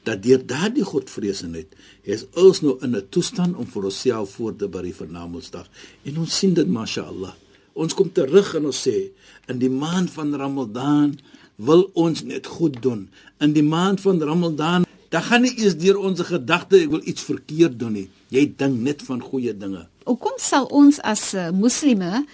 Dat 0.06 0.22
deur 0.22 0.44
daardie 0.46 0.86
Godvreesenheid 0.86 1.72
is 2.04 2.26
ons 2.38 2.62
nou 2.62 2.76
in 2.82 2.94
'n 2.96 3.08
toestand 3.10 3.56
om 3.56 3.66
vir 3.66 3.84
onsself 3.84 4.36
voor 4.38 4.56
te 4.56 4.68
berei 4.68 4.92
vir 4.92 5.08
Namedsdag. 5.08 5.66
En 6.04 6.18
ons 6.18 6.38
sien 6.38 6.54
dit 6.54 6.68
mashallah. 6.68 7.34
Ons 7.74 7.94
kom 7.94 8.12
terug 8.12 8.54
en 8.54 8.66
ons 8.66 8.88
sê 8.88 9.10
in 9.48 9.58
die 9.58 9.70
maand 9.70 10.10
van 10.10 10.34
Ramadan 10.34 11.18
wil 11.56 11.90
ons 11.94 12.22
net 12.22 12.46
goed 12.46 12.82
doen. 12.82 13.08
In 13.40 13.52
die 13.52 13.64
maand 13.64 14.00
van 14.00 14.22
Ramadan, 14.22 14.85
dan 15.16 15.24
gaan 15.24 15.46
nie 15.46 15.54
eens 15.56 15.78
deur 15.80 15.96
ons 15.96 16.20
gedagte 16.28 16.76
ek 16.76 16.90
wil 16.92 17.04
iets 17.08 17.24
verkeerd 17.24 17.78
doen 17.80 17.94
nie. 17.96 18.08
Jy 18.28 18.42
dink 18.60 18.82
net 18.84 19.00
van 19.06 19.22
goeie 19.24 19.54
dinge. 19.56 19.86
Hoekom 20.04 20.36
sal 20.36 20.68
ons 20.68 20.98
as 21.08 21.30
uh, 21.32 21.48
moslime 21.56 22.26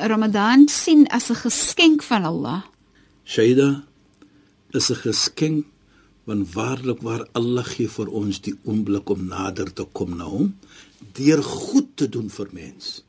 Ramadan 0.00 0.64
sien 0.72 1.04
as 1.12 1.28
'n 1.28 1.36
geskenk 1.36 2.00
van 2.02 2.24
Allah? 2.24 2.64
Shaida 3.28 3.84
is 4.72 4.88
'n 4.88 5.02
geskenk 5.04 5.66
want 6.24 6.54
waarlik 6.54 7.04
waar 7.04 7.28
Allah 7.32 7.64
gee 7.64 7.88
vir 7.88 8.08
ons 8.08 8.40
die 8.40 8.56
oomblik 8.64 9.10
om 9.10 9.28
nader 9.28 9.68
te 9.72 9.84
kom 9.92 10.16
na 10.16 10.24
hom 10.24 10.56
deur 11.12 11.42
goed 11.42 11.96
te 11.96 12.08
doen 12.08 12.30
vir 12.30 12.48
mens. 12.52 13.04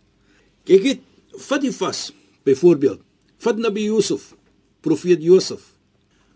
Kyk 0.68 0.84
dit, 0.84 1.00
vat 1.48 1.62
die 1.62 1.72
vas. 1.72 2.12
Byvoorbeeld, 2.44 3.00
vat 3.38 3.58
Nabi 3.58 3.84
Yusuf 3.84 4.36
profeet 4.82 5.24
Josef. 5.24 5.71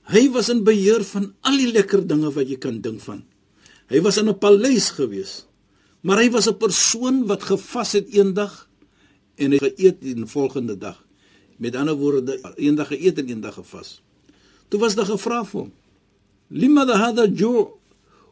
Hy 0.06 0.28
was 0.30 0.52
in 0.54 0.62
beheer 0.66 1.02
van 1.04 1.32
al 1.42 1.58
die 1.58 1.72
lekker 1.74 2.04
dinge 2.06 2.30
wat 2.34 2.50
jy 2.50 2.60
kan 2.62 2.78
dink 2.82 3.02
van. 3.02 3.24
Hy 3.90 4.02
was 4.06 4.18
in 4.18 4.30
'n 4.30 4.38
paleis 4.38 4.94
gewees. 4.94 5.46
Maar 6.02 6.22
hy 6.22 6.30
was 6.30 6.48
'n 6.48 6.58
persoon 6.58 7.26
wat 7.26 7.44
gevas 7.44 7.92
het 7.94 8.08
eendag 8.14 8.70
en 9.36 9.52
hy 9.52 9.58
geëet 9.58 10.02
die 10.02 10.26
volgende 10.26 10.78
dag. 10.78 11.04
Met 11.58 11.76
ander 11.76 11.96
woorde, 11.96 12.40
eendag 12.56 12.88
geëet 12.88 13.18
en 13.18 13.28
eendag 13.28 13.54
gevas. 13.54 14.02
Toe 14.70 14.80
was 14.80 14.96
daar 14.96 15.06
gevra 15.06 15.44
vir 15.46 15.60
hom: 15.62 15.72
"Lima 16.50 16.86
da 16.86 16.96
hada 16.98 17.26
ju? 17.28 17.68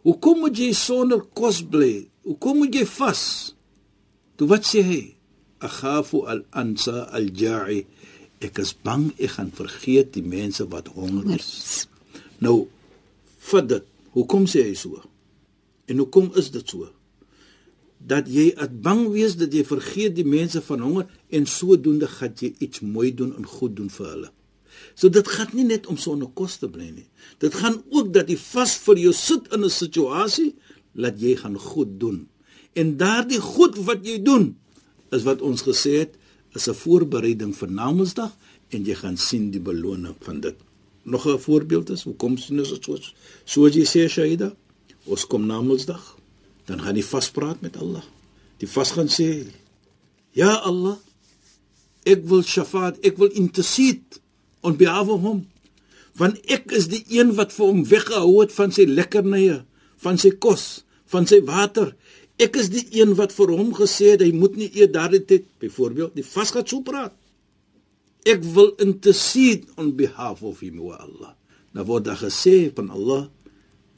Hoe 0.03 0.19
kom 0.19 0.53
jy 0.53 0.73
sonder 0.73 1.21
kos 1.33 1.63
bly? 1.63 2.09
Hoe 2.21 2.37
kom 2.37 2.63
jy 2.71 2.85
vas?" 2.85 3.55
Toe 4.35 4.47
wat 4.47 4.65
sê 4.65 4.81
hy? 4.81 5.15
"Akhafu 5.57 6.25
al-ansa 6.25 7.09
al-ja'i." 7.11 7.85
Ek 8.43 8.59
is 8.63 8.73
bang 8.85 9.09
ek 9.17 9.37
gaan 9.37 9.51
vergeet 9.55 10.13
die 10.17 10.25
mense 10.25 10.65
wat 10.71 10.91
honger 10.95 11.35
is. 11.37 11.87
Nou 12.43 12.67
vat 13.49 13.69
dit. 13.69 13.89
Hoekom 14.13 14.45
sê 14.49 14.67
hy 14.67 14.75
so? 14.77 14.99
En 15.89 16.03
hoekom 16.03 16.29
is 16.39 16.51
dit 16.53 16.69
so? 16.69 16.89
Dat 18.03 18.27
jy 18.29 18.51
at 18.59 18.73
bang 18.83 19.07
wees 19.13 19.37
dat 19.39 19.53
jy 19.55 19.63
vergeet 19.67 20.15
die 20.17 20.27
mense 20.27 20.61
van 20.67 20.83
honger 20.83 21.09
en 21.33 21.47
sodoende 21.49 22.09
gaan 22.11 22.35
jy 22.39 22.53
iets 22.63 22.83
mooi 22.83 23.11
doen 23.15 23.33
en 23.37 23.47
goed 23.47 23.75
doen 23.79 23.91
vir 23.93 24.09
hulle. 24.11 24.31
So 24.93 25.09
dit 25.09 25.27
gaan 25.27 25.53
nie 25.57 25.65
net 25.69 25.87
om 25.89 25.97
sonder 25.97 26.29
kos 26.37 26.59
te 26.61 26.69
bly 26.69 26.89
nie. 26.91 27.07
Dit 27.41 27.55
gaan 27.57 27.79
ook 27.93 28.11
dat 28.13 28.29
jy 28.29 28.37
vas 28.41 28.75
vir 28.85 29.01
jou 29.07 29.13
sit 29.17 29.49
in 29.53 29.63
'n 29.63 29.69
situasie 29.69 30.53
dat 30.93 31.19
jy 31.21 31.35
gaan 31.35 31.57
goed 31.57 31.99
doen. 31.99 32.27
En 32.73 32.97
daardie 32.97 33.41
goed 33.41 33.77
wat 33.85 34.05
jy 34.05 34.21
doen 34.21 34.55
is 35.11 35.23
wat 35.23 35.41
ons 35.41 35.61
gesê 35.61 35.97
het 36.05 36.17
is 36.55 36.67
'n 36.69 36.73
voorbereiding 36.73 37.55
vir 37.55 37.71
Namedsdag 37.71 38.31
en 38.69 38.85
jy 38.85 38.95
gaan 38.95 39.17
sien 39.17 39.51
die 39.51 39.59
beloning 39.59 40.15
van 40.19 40.39
dit. 40.39 40.55
Nog 41.03 41.27
'n 41.27 41.39
voorbeeld 41.39 41.89
is, 41.89 42.03
hoekom 42.03 42.37
sien 42.37 42.59
ons 42.59 42.69
dit 42.69 42.83
so? 42.83 42.97
Soos 43.45 43.73
jy 43.73 43.85
sê 43.85 44.09
Shaida, 44.09 44.55
ons 45.05 45.27
kom 45.27 45.45
Namedsdag, 45.45 46.17
dan 46.65 46.81
gaan 46.81 46.95
jy 46.95 47.03
vaspraat 47.03 47.61
met 47.61 47.77
Allah. 47.77 48.03
Die 48.57 48.67
vas 48.67 48.91
gaan 48.91 49.09
sê: 49.09 49.47
"Ja 50.31 50.53
Allah, 50.63 50.97
ek 52.03 52.25
wil 52.25 52.43
shafaat, 52.43 52.99
ek 53.03 53.17
wil 53.17 53.31
intercede 53.31 54.19
on 54.61 54.77
behalf 54.77 55.07
of 55.07 55.21
hom." 55.21 55.47
Want 56.15 56.39
ek 56.45 56.71
is 56.71 56.87
die 56.87 57.05
een 57.09 57.33
wat 57.35 57.53
vir 57.53 57.65
hom 57.65 57.85
weggehou 57.85 58.41
het 58.41 58.53
van 58.53 58.71
sy 58.71 58.85
lekkernye, 58.85 59.63
van 59.97 60.17
sy 60.17 60.29
kos, 60.29 60.83
van 61.05 61.27
sy 61.27 61.41
water. 61.41 61.95
Ek 62.41 62.55
is 62.57 62.71
die 62.73 62.85
een 62.97 63.13
wat 63.17 63.33
vir 63.35 63.51
hom 63.53 63.73
gesê 63.77 64.13
het 64.13 64.23
hy 64.25 64.31
moet 64.33 64.55
nie 64.57 64.69
eet 64.73 64.93
daardie 64.95 65.21
tyd 65.29 65.45
byvoorbeeld 65.61 66.15
die 66.17 66.25
vas 66.25 66.53
gaan 66.53 66.65
so 66.65 66.81
praat. 66.85 67.13
Ek 68.25 68.41
wil 68.55 68.73
intercede 68.81 69.69
on 69.77 69.91
behalf 69.97 70.41
of 70.43 70.63
him 70.63 70.79
wa 70.81 70.97
Allah. 71.03 71.33
Nou 71.73 71.85
word 71.89 72.07
daar 72.07 72.21
gesê 72.21 72.71
van 72.73 72.89
Allah 72.93 73.27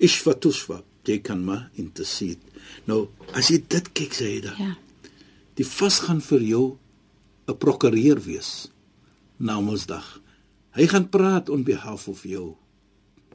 ishfa 0.04 0.34
tushfa, 0.36 0.82
jy 1.08 1.20
kan 1.24 1.44
maar 1.46 1.70
intercede. 1.80 2.42
Nou 2.90 3.08
as 3.38 3.52
jy 3.54 3.62
dit 3.64 3.92
kyk 3.96 4.18
sê 4.18 4.34
jy 4.34 4.42
da. 4.50 4.56
Ja. 4.60 4.74
Die 5.56 5.68
vas 5.68 6.02
gaan 6.04 6.20
vir 6.20 6.44
jou 6.44 6.66
'n 7.48 7.58
prokureur 7.58 8.20
wees 8.20 8.68
na 9.40 9.62
Mondsdag. 9.62 10.20
Hy 10.76 10.88
gaan 10.88 11.10
praat 11.10 11.50
on 11.50 11.64
behalf 11.64 12.08
of 12.08 12.24
jou. 12.24 12.58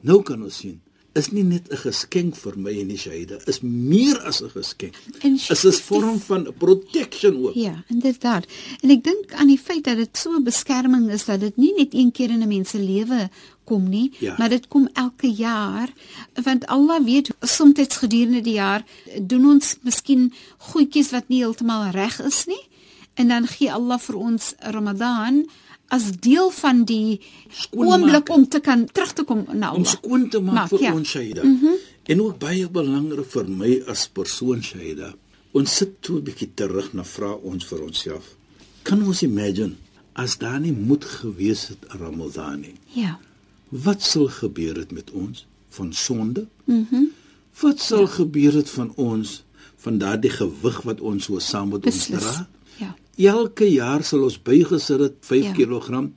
Nou 0.01 0.21
kan 0.21 0.43
ons 0.43 0.57
sien 0.57 0.81
is 1.13 1.31
nie 1.31 1.43
net 1.43 1.67
'n 1.71 1.77
geskenk 1.77 2.35
vir 2.35 2.57
my 2.57 2.71
en 2.81 2.87
die 2.87 2.97
Shaida, 2.97 3.37
is 3.45 3.59
meer 3.61 4.17
as 4.25 4.41
'n 4.41 4.49
geskenk. 4.49 4.95
En 5.21 5.33
Is 5.33 5.65
'n 5.65 5.71
vorm 5.71 6.19
van 6.19 6.53
protection 6.57 7.35
ook. 7.47 7.53
Ja, 7.55 7.83
inderdaad. 7.87 8.45
En 8.81 8.89
ek 8.89 9.03
dink 9.03 9.33
aan 9.33 9.47
die 9.47 9.57
feit 9.59 9.83
dat 9.83 9.97
dit 9.97 10.17
so 10.17 10.31
'n 10.31 10.43
beskerming 10.43 11.11
is 11.11 11.25
dat 11.25 11.39
dit 11.39 11.57
nie 11.57 11.73
net 11.77 11.93
een 11.93 12.11
keer 12.11 12.29
in 12.29 12.41
'n 12.41 12.47
mens 12.47 12.69
se 12.69 12.79
lewe 12.79 13.29
kom 13.63 13.89
nie, 13.89 14.11
Ja. 14.19 14.35
maar 14.37 14.49
dit 14.49 14.67
kom 14.67 14.89
elke 14.93 15.27
jaar 15.31 15.89
want 16.43 16.65
Allah 16.65 17.03
weet 17.03 17.29
soms 17.41 17.79
gedurende 17.87 18.41
die 18.41 18.53
jaar 18.53 18.83
doen 19.21 19.45
ons 19.45 19.75
miskien 19.81 20.33
goedjies 20.57 21.11
wat 21.11 21.27
nie 21.27 21.39
heeltemal 21.43 21.91
reg 21.91 22.19
is 22.21 22.45
nie 22.45 22.67
en 23.13 23.27
dan 23.27 23.47
gee 23.47 23.71
Allah 23.71 23.99
vir 23.99 24.15
ons 24.15 24.53
Ramadan 24.59 25.45
as 25.91 26.07
deel 26.23 26.49
van 26.55 26.83
die 26.87 27.19
oomblik 27.75 28.29
om 28.31 28.47
te 28.47 28.61
kan 28.63 28.85
terug 28.91 29.13
te 29.13 29.23
kom 29.27 29.43
na 29.51 29.71
Allah. 29.71 29.77
om 29.77 29.85
skoon 29.85 30.29
te 30.29 30.39
maak 30.39 30.55
Maak, 30.55 30.69
vir 30.69 30.85
ja. 30.87 30.93
ons 30.93 31.09
Shaida. 31.09 31.43
Mm 31.43 31.59
-hmm. 31.61 31.77
En 32.03 32.21
ook 32.21 32.39
baie 32.39 32.69
belangrik 32.69 33.29
vir 33.31 33.49
my 33.49 33.81
as 33.87 34.07
persoon 34.07 34.63
Shaida. 34.63 35.13
Ons 35.51 35.75
sit 35.75 36.01
toe 36.01 36.19
'n 36.19 36.23
bietjie 36.23 36.49
terug 36.53 36.93
na 36.93 37.03
vra 37.03 37.33
ons 37.33 37.65
vir 37.65 37.81
onsself. 37.83 38.35
Kan 38.81 39.03
ons 39.03 39.21
imagine 39.21 39.75
as 40.13 40.37
daar 40.37 40.59
nie 40.59 40.71
moed 40.71 41.05
gewees 41.05 41.67
het 41.67 41.85
in 41.93 41.99
Ramadan 41.99 42.59
nie? 42.59 42.75
Ja. 42.93 43.19
Wat 43.69 44.01
sal 44.01 44.27
gebeur 44.27 44.75
het 44.75 44.91
met 44.91 45.11
ons 45.11 45.45
van 45.69 45.93
sonde? 45.93 46.47
Mhm. 46.65 46.85
Mm 46.91 47.11
wat 47.61 47.79
sal 47.79 47.99
ja. 47.99 48.07
gebeur 48.07 48.53
het 48.53 48.69
van 48.69 48.91
ons 48.95 49.43
van 49.75 49.97
daardie 49.97 50.29
gewig 50.29 50.81
wat 50.81 51.01
ons 51.01 51.23
so 51.23 51.39
saam 51.39 51.69
met 51.69 51.85
ons 51.85 51.95
Beslis. 51.95 52.19
dra? 52.19 52.47
Ja. 53.15 53.31
Elke 53.31 53.67
jaar 53.71 54.03
sal 54.03 54.23
ons 54.23 54.41
bygesit 54.41 54.99
het 54.99 55.15
5 55.19 55.43
Ja. 55.45 55.53
kg. 55.53 56.09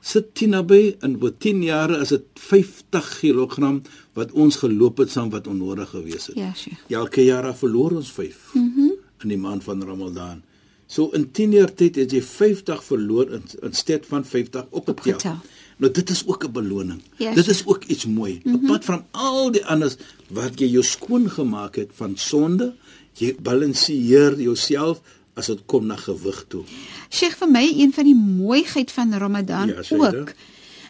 Sit 0.00 0.34
10 0.34 0.50
naby 0.50 0.96
in 1.02 1.18
oor 1.22 1.32
10 1.38 1.62
jare 1.62 2.00
is 2.00 2.08
dit 2.08 2.24
50 2.34 3.18
kg 3.20 3.80
wat 4.14 4.32
ons 4.32 4.56
geloop 4.56 4.98
het 4.98 5.10
saam 5.10 5.30
wat 5.30 5.46
onnodig 5.46 5.90
gewees 5.90 6.26
het. 6.26 6.36
Ja, 6.36 6.52
Sheikh. 6.54 6.78
Elke 6.88 7.24
jaar 7.24 7.54
verloor 7.56 7.96
ons 7.96 8.10
5 8.12 8.54
mm 8.54 8.72
-hmm. 8.74 8.92
in 9.22 9.28
die 9.28 9.38
maand 9.38 9.64
van 9.64 9.82
Ramadan. 9.82 10.42
So 10.86 11.10
in 11.14 11.30
10 11.30 11.52
jaar 11.52 11.70
tyd 11.74 11.96
het 11.96 12.10
jy 12.10 12.22
50 12.22 12.84
verloor 12.84 13.30
in 13.30 13.42
in 13.62 13.72
steed 13.72 14.06
van 14.06 14.24
50 14.24 14.66
opgetel. 14.70 15.14
Opgetel. 15.14 15.36
Nou 15.80 15.92
dit 15.92 16.10
is 16.10 16.26
ook 16.26 16.44
'n 16.44 16.52
beloning. 16.52 17.02
Ja, 17.16 17.34
dit 17.34 17.46
is 17.46 17.66
ook 17.66 17.84
iets 17.84 18.06
mooi. 18.06 18.40
Mm 18.44 18.52
-hmm. 18.52 18.64
Apart 18.64 18.84
van 18.84 19.04
al 19.10 19.50
die 19.50 19.66
anders 19.66 19.96
wat 20.28 20.58
jy 20.58 20.66
jou 20.66 20.84
skoon 20.84 21.30
gemaak 21.30 21.76
het 21.76 21.90
van 21.94 22.16
sonde, 22.16 22.74
jy 23.12 23.36
balanseer 23.42 24.40
jouself 24.40 25.00
as 25.34 25.46
dit 25.46 25.60
kom 25.66 25.86
na 25.86 25.96
gewig 25.96 26.44
toe. 26.48 26.64
Sheikh 27.10 27.36
vir 27.38 27.48
my 27.50 27.62
een 27.76 27.92
van 27.92 28.04
die 28.04 28.14
mooiheid 28.16 28.90
van 28.92 29.14
Ramadan 29.14 29.68
Ja, 29.68 29.82
ook 29.96 30.32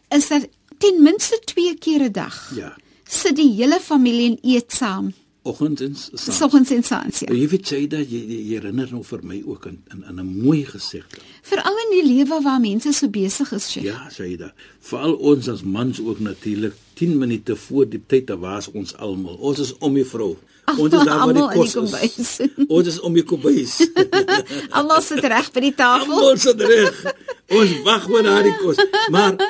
is 0.08 0.28
dat 0.28 0.48
ten 0.78 1.02
minste 1.02 1.40
2 1.44 1.74
keer 1.78 2.02
'n 2.02 2.12
dag 2.12 2.52
Ja. 2.56 2.76
sit 3.04 3.36
die 3.36 3.52
hele 3.54 3.80
familie 3.80 4.30
en 4.30 4.38
eet 4.42 4.72
saam. 4.72 5.12
Oggend 5.42 5.80
en 5.80 5.94
saam. 5.96 6.34
Soggens 6.34 6.70
en 6.70 6.82
saans 6.84 7.18
ja. 7.18 7.32
Jy 7.32 7.46
weet 7.48 7.68
jy 7.72 7.86
dat 7.88 8.10
jy, 8.12 8.18
jy 8.28 8.40
herinner 8.50 8.90
nou 8.92 9.00
vir 9.08 9.22
my 9.24 9.38
ook 9.48 9.70
in 9.70 9.78
in, 9.94 10.02
in 10.10 10.20
'n 10.20 10.26
mooi 10.42 10.66
gesegde. 10.68 11.22
Veral 11.42 11.78
in 11.84 11.94
die 11.94 12.04
lewe 12.04 12.42
waar 12.44 12.60
mense 12.60 12.92
so 12.92 13.08
besig 13.08 13.52
is, 13.52 13.70
Sheikh. 13.70 13.86
Ja, 13.86 14.10
Shaida. 14.10 14.52
Veral 14.80 15.14
ons 15.14 15.48
as 15.48 15.62
mans 15.62 16.00
ook 16.00 16.20
natuurlik 16.20 16.74
10 16.94 17.18
minute 17.18 17.56
voor 17.56 17.88
die 17.88 18.02
tyd 18.06 18.26
te 18.26 18.38
was 18.38 18.70
ons 18.70 18.96
almal. 18.96 19.34
Ons 19.34 19.58
is 19.58 19.78
om 19.78 19.94
die 19.94 20.04
vrou. 20.04 20.36
Ons 20.76 20.92
is 20.92 21.04
daar 21.04 21.24
waar 21.24 21.34
die 21.34 21.48
die 21.48 21.56
kos. 21.56 22.40
Ons 22.76 22.86
is 22.86 23.00
om 23.00 23.14
die 23.14 23.24
kombuis. 23.24 23.88
Almal 24.76 25.00
sit 25.02 25.24
reg 25.24 25.50
by 25.52 25.60
die 25.60 25.74
tafel. 25.74 26.12
Almal 26.12 26.36
sit 26.38 26.60
reg. 26.60 27.00
Ons 27.48 27.72
wag 27.82 28.06
oor 28.10 28.22
daardie 28.22 28.54
kos. 28.60 28.76
Maar 29.10 29.40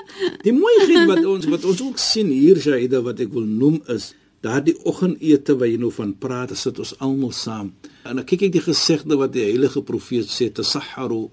die 0.47 0.55
mooiheid 0.55 1.07
wat 1.11 1.25
ons 1.25 1.51
wat 1.51 1.65
ons 1.65 1.83
ook 1.83 1.99
sien 1.99 2.31
hier 2.31 2.61
Shaida 2.63 3.03
wat 3.03 3.21
ek 3.21 3.35
wil 3.35 3.45
noem 3.45 3.83
is 3.89 4.15
daardie 4.43 4.77
oggendete 4.85 5.57
wat 5.59 5.69
jy 5.69 5.77
nou 5.77 5.91
van 5.93 6.15
praat, 6.19 6.57
sit 6.57 6.79
ons 6.79 6.95
almal 6.99 7.33
saam. 7.33 7.73
En 8.05 8.17
dan 8.17 8.25
kyk 8.25 8.43
ek 8.43 8.53
die 8.53 8.61
gesegde 8.65 9.17
wat 9.17 9.33
die 9.33 9.45
heilige 9.45 9.83
profeet 9.83 10.29
sê, 10.33 10.49
tasahharu 10.53 11.29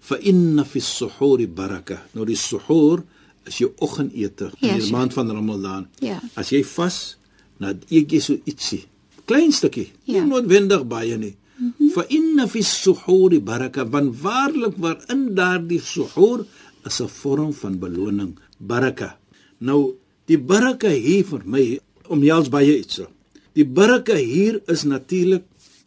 fa 0.00 0.16
inna 0.20 0.64
fi 0.64 0.78
as-suhuri 0.78 1.46
baraka. 1.46 2.02
Nou 2.14 2.24
die 2.26 2.36
suhoor 2.36 3.02
is 3.46 3.58
jou 3.58 3.72
oggendete 3.78 4.52
Ja, 4.60 4.68
in 4.68 4.74
die 4.74 4.80
Sheikh. 4.80 4.92
maand 4.92 5.12
van 5.14 5.30
Ramadan. 5.30 5.88
Ja. 6.00 6.20
As 6.34 6.50
jy 6.50 6.62
vas, 6.64 7.16
Nou 7.62 7.76
eet 7.94 8.10
jy 8.10 8.18
so 8.20 8.34
ietsie. 8.44 8.80
Klein 9.24 9.52
stukkie. 9.54 9.92
Ja. 10.04 10.22
Nie 10.24 10.30
noodwendig 10.30 10.82
baie 10.88 11.16
nie. 11.18 11.36
Mm 11.58 11.72
-hmm. 11.78 11.90
Fa 11.94 12.02
inna 12.08 12.46
fi 12.48 12.62
suhuri 12.62 13.38
baraka 13.40 13.86
van 13.86 14.10
waarlik 14.22 14.74
waarin 14.78 15.34
daardie 15.34 15.80
suhur 15.80 16.44
is 16.86 17.00
'n 17.00 17.08
vorm 17.08 17.52
van 17.52 17.78
beloning, 17.78 18.38
baraka. 18.58 19.18
Nou 19.58 19.94
die 20.26 20.38
baraka 20.38 20.88
hier 20.88 21.24
vir 21.24 21.42
my 21.44 21.80
omhels 22.12 22.48
baie 22.52 22.78
iets. 22.78 23.00
Die 23.56 23.64
baraka 23.64 24.14
hier 24.16 24.60
is 24.72 24.84
natuurlik 24.88 25.44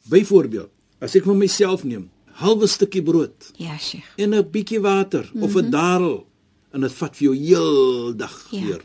byvoorbeeld 0.09 0.69
as 1.03 1.15
ek 1.17 1.25
vir 1.27 1.35
myself 1.37 1.83
neem, 1.83 2.07
halwe 2.41 2.67
stukkie 2.67 3.01
brood 3.05 3.51
Ja, 3.61 3.77
Sheikh. 3.77 4.05
en 4.17 4.33
'n 4.33 4.43
bietjie 4.51 4.79
water 4.81 5.29
mm 5.33 5.41
-hmm. 5.41 5.43
of 5.43 5.55
'n 5.55 5.69
darel 5.71 6.25
en 6.73 6.81
dit 6.81 6.91
vat 6.91 7.15
vir 7.15 7.25
jou 7.27 7.35
heel 7.35 8.15
dag 8.17 8.47
Ja. 8.51 8.61
deur. 8.65 8.81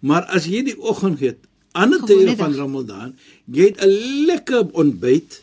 Maar 0.00 0.22
as 0.24 0.44
jy 0.46 0.62
die 0.64 0.78
oggend 0.80 1.20
eet, 1.20 1.38
ander 1.72 2.00
tye 2.06 2.36
van. 2.36 2.54
Ramadan, 2.54 3.14
jy 3.46 3.64
het 3.64 3.80
'n 3.80 4.24
lekker 4.26 4.66
ontbyt 4.72 5.40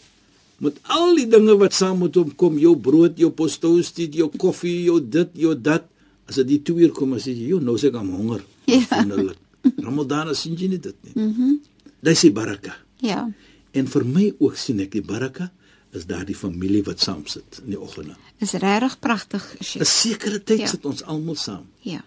met 0.58 0.75
al 0.84 1.16
die 1.16 1.28
dinge 1.28 1.58
wat 1.58 1.74
saam 1.74 2.00
met 2.00 2.16
hom 2.16 2.36
kom, 2.36 2.58
jou 2.60 2.75
brood, 2.78 3.18
jou 3.18 3.32
postoostie, 3.32 4.10
jou 4.10 4.30
koffie, 4.38 4.84
jou 4.84 5.00
dit, 5.10 5.30
jou 5.34 5.56
dat. 5.62 5.84
As 6.28 6.36
dit 6.36 6.48
die 6.48 6.62
2 6.62 6.78
uur 6.86 6.92
kom, 6.92 7.13
as 7.13 7.25
jy, 7.25 7.48
"Jo, 7.48 7.60
nou 7.60 7.78
sê 7.78 7.88
ek 7.88 7.96
am 7.96 8.10
honger." 8.10 8.42
Ja. 8.66 8.86
Wonderlik. 8.90 9.38
Ramadan 9.84 10.30
is 10.30 10.42
sien 10.42 10.56
jy 10.56 10.68
nie 10.68 10.80
dit 10.80 10.96
nie. 11.04 11.14
Mhm. 11.16 11.42
Mm 11.42 11.60
Dis 12.02 12.22
die 12.22 12.32
baraka. 12.32 12.74
Ja. 12.98 13.30
En 13.78 13.88
vir 13.88 14.06
my 14.06 14.34
ook 14.40 14.56
sien 14.58 14.80
ek 14.80 14.92
die 14.92 15.02
baraka 15.06 15.52
is 15.94 16.06
daardie 16.10 16.36
familie 16.36 16.82
wat 16.84 17.00
saam 17.00 17.28
sit 17.28 17.60
in 17.64 17.70
die 17.76 17.80
oggende. 17.80 18.16
Is 18.40 18.54
regtig 18.54 19.00
pragtig. 19.00 19.44
'n 19.80 19.86
Sekere 19.86 20.40
tyd 20.44 20.60
Ja. 20.60 20.68
sit 20.68 20.86
ons 20.86 21.04
almal 21.04 21.36
saam. 21.36 21.66
Ja. 21.82 22.02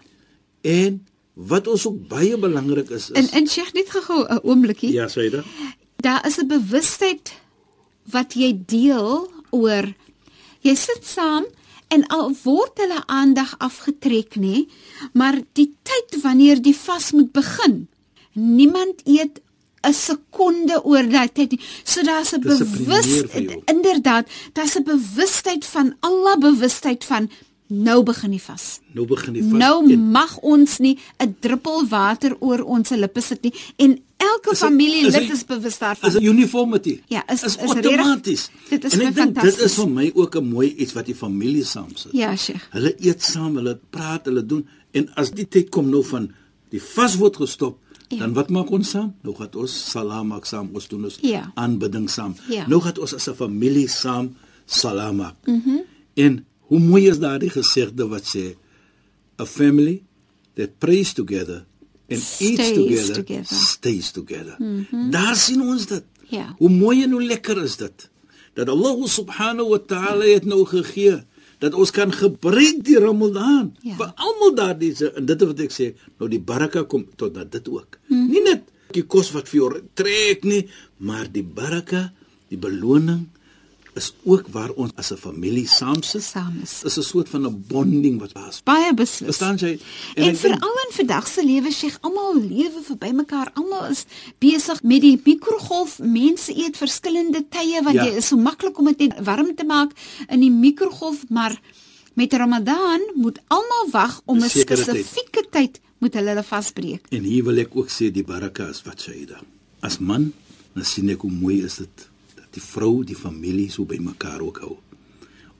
En 0.61 1.05
wat 1.33 1.67
ons 1.67 1.85
ook 1.87 2.07
baie 2.07 2.37
belangrik 2.37 2.89
is 2.89 3.11
En 3.11 3.23
is 3.23 3.29
en 3.29 3.47
Sheikh 3.47 3.73
net 3.73 3.89
gou 3.89 4.25
'n 4.27 4.39
oombliekie. 4.43 4.91
Ja, 4.91 5.07
dit. 5.07 5.43
Daar 5.95 6.25
is 6.27 6.37
'n 6.37 6.47
bewustheid 6.47 7.33
wat 8.11 8.33
jy 8.33 8.51
deel 8.65 9.31
oor 9.49 9.93
jy 10.61 10.75
sit 10.75 11.05
saam 11.05 11.45
en 11.87 12.05
al 12.07 12.33
word 12.43 12.77
hulle 12.81 13.01
aandag 13.05 13.55
afgetrek 13.57 14.35
nê, 14.35 14.65
maar 15.13 15.39
die 15.53 15.71
tyd 15.83 16.21
wanneer 16.21 16.61
die 16.61 16.75
vas 16.75 17.11
moet 17.11 17.31
begin. 17.31 17.87
Niemand 18.33 19.01
eet 19.05 19.41
'n 19.85 19.93
sekonde 19.93 20.83
oor 20.83 21.05
daai 21.09 21.29
tyd 21.29 21.51
nie. 21.51 21.61
So 21.83 22.01
daar's 22.01 22.33
'n 22.33 22.41
bewustheid 22.41 23.61
inderdaad, 23.65 24.25
daar's 24.53 24.75
'n 24.75 24.83
bewustheid 24.83 25.65
van 25.65 25.95
Allah 25.99 26.37
bewustheid 26.37 27.03
van 27.05 27.29
nou 27.67 28.03
begin 28.03 28.31
die 28.31 28.41
vas. 28.41 28.79
Nou 28.93 29.05
begin 29.07 29.33
die 29.33 29.43
vas. 29.43 29.51
Nou 29.59 29.91
en 29.91 30.11
mag 30.11 30.37
ons 30.41 30.77
nie 30.79 30.97
'n 31.19 31.35
druppel 31.39 31.87
water 31.89 32.35
oor 32.39 32.61
ons 32.63 32.89
lippe 32.89 33.21
sit 33.21 33.41
nie 33.43 33.53
en 33.77 33.99
elke 34.17 34.51
Is 34.51 34.59
familielid 34.59 35.21
is 35.23 35.29
is 35.31 35.43
bewus 35.45 35.65
is 35.73 35.77
daarvan. 35.79 36.11
'n 36.15 36.23
uniformity. 36.23 37.01
Ja, 37.07 37.23
is- 37.27 37.43
is 37.43 37.55
is 37.55 37.69
outomaties. 37.73 38.49
dit 38.69 38.83
is 38.83 38.91
dink 38.91 39.03
dit 39.15 39.23
fantasties. 39.23 39.63
is 39.63 39.73
vir 39.75 39.89
my 39.89 40.11
ook 40.15 40.35
'n 40.35 40.43
mooi 40.49 40.73
iets 40.77 40.93
wat 40.93 41.05
die 41.05 41.15
familie 41.15 41.63
saam 41.63 41.95
sit. 41.95 42.11
Ja, 42.11 42.35
Sheikh. 42.35 42.61
Hulle 42.71 42.95
eet 42.99 43.23
saam, 43.23 43.55
hulle 43.55 43.79
praat, 43.89 44.25
hulle 44.25 44.45
doen 44.45 44.67
en 44.91 45.09
as 45.15 45.31
die 45.31 45.47
tyd 45.47 45.69
kom 45.69 45.89
nou 45.89 46.03
van 46.03 46.31
die 46.69 46.81
vas 46.81 47.15
word 47.17 47.35
gestop, 47.35 47.77
Ja. 48.09 48.17
dan 48.19 48.33
wat 48.33 48.49
maak 48.49 48.69
ons 48.69 48.89
saam? 48.89 49.13
Nou 49.23 49.35
gaan 49.35 49.49
ons 49.55 49.89
salam 49.91 50.27
maak 50.27 50.45
saam, 50.45 50.69
ons 50.73 50.87
doen 50.87 51.03
ons 51.03 51.17
Ja. 51.21 51.51
aanbidding 51.55 52.09
saam. 52.09 52.35
Ja. 52.49 52.67
Nou 52.67 52.81
gaan 52.81 52.97
ons 52.99 53.13
as 53.13 53.27
'n 53.27 53.33
familie 53.35 53.87
saam 53.87 54.35
salam 54.65 55.15
maak. 55.15 55.35
Mhm. 55.45 55.69
Mm 55.69 55.81
en 56.15 56.45
hoe 56.67 56.79
mooi 56.79 57.07
is 57.09 57.19
daardie 57.19 57.49
gesegde 57.49 58.07
wat 58.07 58.25
sê 58.35 58.55
a 59.41 59.45
family 59.45 60.01
that 60.55 60.77
prays 60.79 61.13
together 61.13 61.65
and 62.09 62.21
eats 62.21 62.67
Stays 62.67 62.73
together, 62.73 63.15
together. 63.15 63.55
stays 63.57 64.11
together. 64.11 64.55
Mm 64.59 64.85
-hmm. 64.89 65.09
Daar 65.11 65.35
sien 65.35 65.61
ons 65.61 65.85
dit. 65.85 66.03
Ja. 66.29 66.55
Hoe 66.57 66.69
mooi 66.69 67.03
en 67.03 67.11
hoe 67.11 67.23
lekker 67.23 67.63
is 67.63 67.77
dit 67.77 68.09
dat 68.53 68.69
Allah 68.69 69.05
subhanahu 69.07 69.69
wa 69.69 69.79
ta'ala 69.79 70.25
het 70.25 70.45
nou 70.45 70.65
gegee 70.65 71.23
dat 71.59 71.73
ons 71.73 71.91
kan 71.91 72.11
gebruik 72.11 72.83
die 72.83 72.99
Ramadan 72.99 73.73
Ja. 73.81 73.95
vir 73.95 74.11
almal 74.15 74.55
daardie 74.55 74.95
se- 74.95 75.11
en 75.15 75.25
dit 75.25 75.41
is 75.41 75.47
wat 75.47 75.59
ek 75.59 75.71
sê 75.71 75.93
nou 76.19 76.29
die 76.29 76.39
baraka 76.39 76.83
kom 76.83 77.05
tot 77.15 77.33
na 77.35 77.43
dit 77.43 77.67
ook. 77.69 77.97
Mm 78.07 78.17
-hmm. 78.17 78.31
Nie 78.31 78.41
net 78.41 78.61
die 78.91 79.03
kos 79.03 79.31
wat 79.31 79.49
vir 79.49 79.59
jou 79.59 79.81
trek 79.93 80.43
nie, 80.43 80.67
maar 80.97 81.27
die 81.31 81.43
baraka, 81.43 82.13
die 82.47 82.57
beloning 82.57 83.27
is 83.95 84.13
ook 84.23 84.47
waar 84.51 84.69
ons 84.75 84.91
as 84.95 85.11
'n 85.11 85.17
familie 85.17 85.67
saam 85.67 86.03
sit. 86.03 86.23
Saam 86.23 86.59
is. 86.63 86.79
Dis 86.83 86.97
'n 86.97 87.01
soort 87.01 87.29
van 87.29 87.45
'n 87.45 87.63
bonding 87.67 88.19
wat 88.19 88.31
was. 88.31 88.61
Baie 88.63 88.93
beslis. 88.93 89.27
Verstaan 89.35 89.55
jy? 89.55 89.79
En, 90.15 90.23
en 90.23 90.35
veral 90.35 90.77
in 90.87 90.91
vandag 90.93 91.27
se 91.27 91.45
lewe 91.45 91.71
sê 91.71 91.87
almal 92.01 92.35
lewe 92.35 92.81
verby 92.83 93.11
mekaar. 93.11 93.51
Almal 93.53 93.85
is 93.89 94.05
besig 94.39 94.83
met 94.83 95.01
die 95.01 95.21
mikrogolf. 95.23 95.99
Mense 95.99 96.57
eet 96.57 96.77
verskillende 96.77 97.45
tye 97.49 97.81
want 97.83 97.95
Ja. 97.95 98.05
jy 98.05 98.15
is 98.15 98.27
so 98.27 98.37
maklik 98.37 98.77
om 98.77 98.85
dit 98.85 98.97
net 98.97 99.23
warm 99.23 99.55
te 99.55 99.63
maak 99.63 99.91
in 100.29 100.39
die 100.39 100.51
mikrogolf, 100.51 101.23
maar 101.29 101.61
met 102.13 102.33
Ramadan 102.33 103.01
moet 103.15 103.39
almal 103.47 103.87
wag 103.91 104.21
om 104.25 104.37
'n 104.37 104.49
spesifieke 104.49 105.45
tyd 105.51 105.79
moet 105.97 106.13
hulle 106.13 106.29
hulle 106.29 106.43
vasbreek. 106.43 107.05
En 107.09 107.23
hier 107.23 107.43
wil 107.43 107.57
ek 107.57 107.75
ook 107.75 107.89
sê 107.89 108.11
die 108.11 108.23
baraka 108.23 108.69
is 108.69 108.81
wat 108.83 109.01
Shaida. 109.01 109.39
As 109.79 109.99
man, 109.99 110.33
dan 110.73 110.85
sien 110.85 111.09
ek 111.09 111.21
hoe 111.21 111.31
mooi 111.31 111.63
is 111.63 111.75
dit 111.75 111.89
dat 111.95 112.07
die 112.55 112.63
vrou 112.63 113.03
die 113.07 113.15
familie 113.17 113.69
so 113.71 113.85
bymekaar 113.85 114.41
ook 114.45 114.59
hou. 114.63 114.77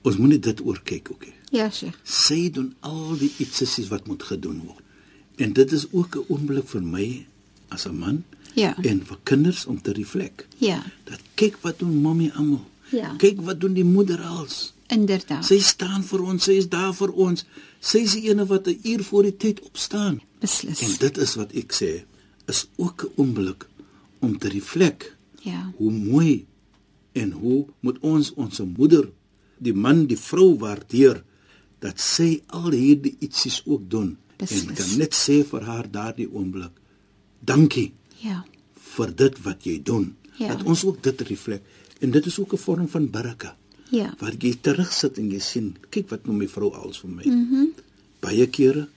Ons 0.06 0.16
moenie 0.22 0.38
dit 0.42 0.60
oorkyk 0.62 1.10
ook 1.12 1.24
nie. 1.26 1.34
Ja, 1.50 1.68
Sheikh. 1.70 1.96
Sy 2.04 2.50
doen 2.54 2.74
al 2.86 3.16
die 3.20 3.30
ietsesies 3.42 3.88
wat 3.92 4.06
moet 4.10 4.22
gedoen 4.22 4.60
word. 4.66 4.82
En 5.36 5.52
dit 5.52 5.72
is 5.72 5.86
ook 5.92 6.16
'n 6.16 6.24
oomblik 6.32 6.68
vir 6.68 6.82
my 6.82 7.26
as 7.68 7.86
'n 7.86 7.98
man 7.98 8.24
Ja. 8.54 8.74
en 8.82 9.04
vir 9.06 9.18
kinders 9.22 9.66
om 9.66 9.80
te 9.82 9.92
reflek. 9.92 10.46
Ja, 10.58 10.82
Dat 11.04 11.20
kyk 11.34 11.56
wat 11.62 11.78
doen 11.78 11.96
mommy 12.02 12.30
almal. 12.34 12.64
Ja. 12.90 13.14
Kyk 13.18 13.40
wat 13.40 13.60
doen 13.60 13.74
die 13.74 13.84
moeder 13.84 14.20
als. 14.22 14.72
inderdaad. 14.88 15.44
Sy 15.44 15.58
staan 15.58 16.04
vir 16.04 16.22
ons, 16.22 16.44
sy 16.44 16.52
is 16.52 16.68
daar 16.68 16.94
vir 16.94 17.10
ons. 17.12 17.44
Sy 17.80 17.98
is 17.98 18.12
die 18.12 18.28
ene 18.30 18.46
wat 18.46 18.66
'n 18.68 18.78
uur 18.84 19.02
voor 19.04 19.22
die 19.22 19.36
tyd 19.36 19.60
opstaan. 19.60 20.20
Beslis. 20.40 20.80
En 20.80 20.96
dit 20.98 21.18
is 21.18 21.34
wat 21.34 21.52
ek 21.52 21.72
sê, 21.72 22.04
is 22.46 22.66
ook 22.76 23.02
'n 23.02 23.12
oomblik 23.20 23.66
om 24.20 24.38
te 24.38 24.48
reflek 24.48 25.16
Ja. 25.42 25.72
hoe 25.76 25.90
mooi 25.92 26.46
en 27.16 27.32
hoe 27.32 27.64
moet 27.80 27.98
ons 28.04 28.32
ons 28.36 28.60
moeder, 28.76 29.08
die 29.58 29.74
man, 29.74 30.04
die 30.10 30.18
vrou 30.20 30.52
waardeer 30.60 31.22
dat 31.80 32.00
sy 32.00 32.42
al 32.56 32.70
hierdie 32.74 33.14
ietsies 33.24 33.62
ook 33.64 33.86
doen. 33.90 34.16
Beslis. 34.36 34.66
En 34.66 34.74
kan 34.76 34.90
net 35.00 35.16
sê 35.16 35.40
vir 35.48 35.64
haar 35.64 35.88
daardie 35.90 36.28
oomblik, 36.28 36.72
dankie 37.40 37.92
Ja. 38.22 38.44
vir 38.96 39.12
dit 39.16 39.42
wat 39.44 39.64
jy 39.64 39.82
doen. 39.82 40.14
Ja. 40.38 40.48
Dat 40.54 40.64
ons 40.64 40.84
ook 40.84 41.02
dit 41.02 41.20
reflek. 41.20 41.62
En 42.00 42.10
dit 42.10 42.26
is 42.26 42.38
ook 42.38 42.52
'n 42.52 42.56
vorm 42.58 42.88
van 42.88 43.10
baraka. 43.10 43.56
Ja. 43.90 44.14
Waar 44.18 44.34
jy 44.38 44.54
terugsit 44.60 45.18
en 45.18 45.30
jy 45.30 45.38
sien, 45.38 45.76
kyk 45.90 46.08
wat 46.10 46.26
nou 46.26 46.36
my 46.36 46.48
vrou 46.48 46.72
als 46.74 46.98
vir 47.00 47.10
my. 47.10 47.22
Mhm. 47.24 47.54
Mm 47.54 47.72
Baie 48.20 48.46
kere 48.46 48.88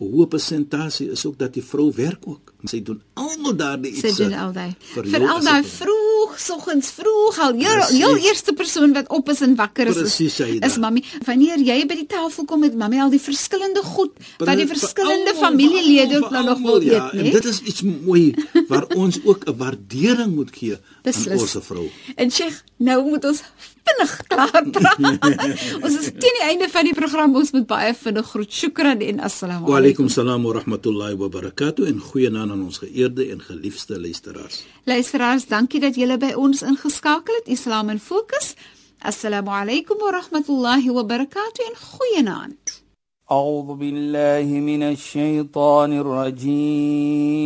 'n 0.00 0.04
hoë 0.04 0.26
persentasie 0.28 1.10
is 1.10 1.24
ook 1.26 1.38
dat 1.38 1.54
die 1.54 1.62
vrou 1.62 1.92
werk 1.94 2.26
ook. 2.26 2.54
Sy 2.66 2.80
doen 2.82 2.98
almal 3.14 3.54
daardie 3.56 3.92
iets. 3.92 4.00
Sy 4.02 4.24
doen 4.24 4.32
al 4.34 4.50
daai. 4.52 4.72
Veral 4.94 5.38
daai 5.46 5.62
vroeg, 5.62 6.32
soggens 6.42 6.88
vroeg 6.90 7.38
al. 7.44 7.54
Jou 7.54 7.74
Precies. 7.76 7.98
jou 8.00 8.10
eerste 8.18 8.52
persoon 8.52 8.92
wat 8.96 9.06
op 9.14 9.28
is 9.30 9.40
en 9.46 9.54
wakker 9.54 9.86
is 9.86 9.94
Precies, 10.00 10.40
is, 10.40 10.58
is 10.66 10.76
mami. 10.82 11.04
Wanneer 11.24 11.62
jy 11.62 11.86
by 11.86 11.94
die 12.00 12.06
tafel 12.10 12.44
kom 12.50 12.60
met 12.66 12.74
mami 12.74 12.98
al 12.98 13.10
die 13.14 13.20
verskillende 13.22 13.82
goed 13.86 14.10
wat 14.42 14.56
die 14.58 14.66
verskillende 14.66 15.34
familielede 15.38 16.18
ook 16.18 16.30
nou 16.34 16.44
nog 16.50 16.58
wil 16.66 16.82
ja, 16.82 17.06
eet, 17.12 17.20
En 17.20 17.24
né? 17.24 17.30
dit 17.30 17.44
is 17.44 17.60
iets 17.62 17.82
mooi 17.82 18.34
waar 18.68 18.86
ons 19.06 19.20
ook 19.24 19.46
'n 19.46 19.56
waardering 19.56 20.34
moet 20.34 20.50
gee 20.50 20.72
aan 20.74 20.80
Beslis. 21.02 21.40
ons 21.40 21.56
vrou. 21.62 21.86
En 22.16 22.30
Sheikh, 22.30 22.58
nou 22.76 23.04
moet 23.10 23.24
ons 23.24 23.42
vinnig 23.86 24.16
klaar 24.30 24.64
praat. 24.70 24.98
ons 25.84 25.94
is 25.98 26.10
teen 26.10 26.36
die 26.42 26.44
einde 26.50 26.68
van 26.68 26.84
die 26.84 26.94
program. 26.94 27.34
Ons 27.36 27.50
moet 27.52 27.66
baie 27.66 27.94
vinnig 27.94 28.26
groet. 28.26 28.52
Shukran 28.52 29.00
en 29.00 29.20
assalamu 29.20 29.66
Wa 29.70 29.76
alaykum. 29.78 30.04
alaykum 30.04 30.08
salaam 30.08 30.42
wa 30.42 30.52
rahmatullahi 30.58 31.14
wa 31.16 31.28
barakatuh 31.28 31.86
en 31.88 32.00
goeienaand 32.00 32.47
aan 32.47 32.51
ons 32.51 32.77
geëerde 32.77 33.29
en 33.31 33.41
geliefde 33.41 33.99
luisteraars. 33.99 34.63
Luisteraars, 34.83 35.47
dankie 35.47 35.79
dat 35.79 35.95
julle 35.95 36.17
by 36.17 36.33
ons 36.39 36.61
ingeskakel 36.61 37.35
het. 37.41 37.47
Islam 37.47 37.89
in 37.89 37.99
Fokus. 37.99 38.55
Assalamu 38.99 39.49
alaykum 39.49 39.97
wa 39.99 40.11
rahmatullahi 40.19 40.89
wa 40.91 41.03
barakatuh 41.03 41.65
en 41.67 41.75
goeienaand. 41.75 42.83
أعوذ 43.31 43.75
بالله 43.75 44.43
من 44.43 44.83
الشيطان 44.83 45.93
الرجيم 46.03 47.43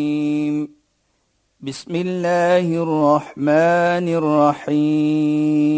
بسم 1.62 1.96
الله 1.96 2.84
الرحمن 2.84 4.08
الرحيم 4.68 5.78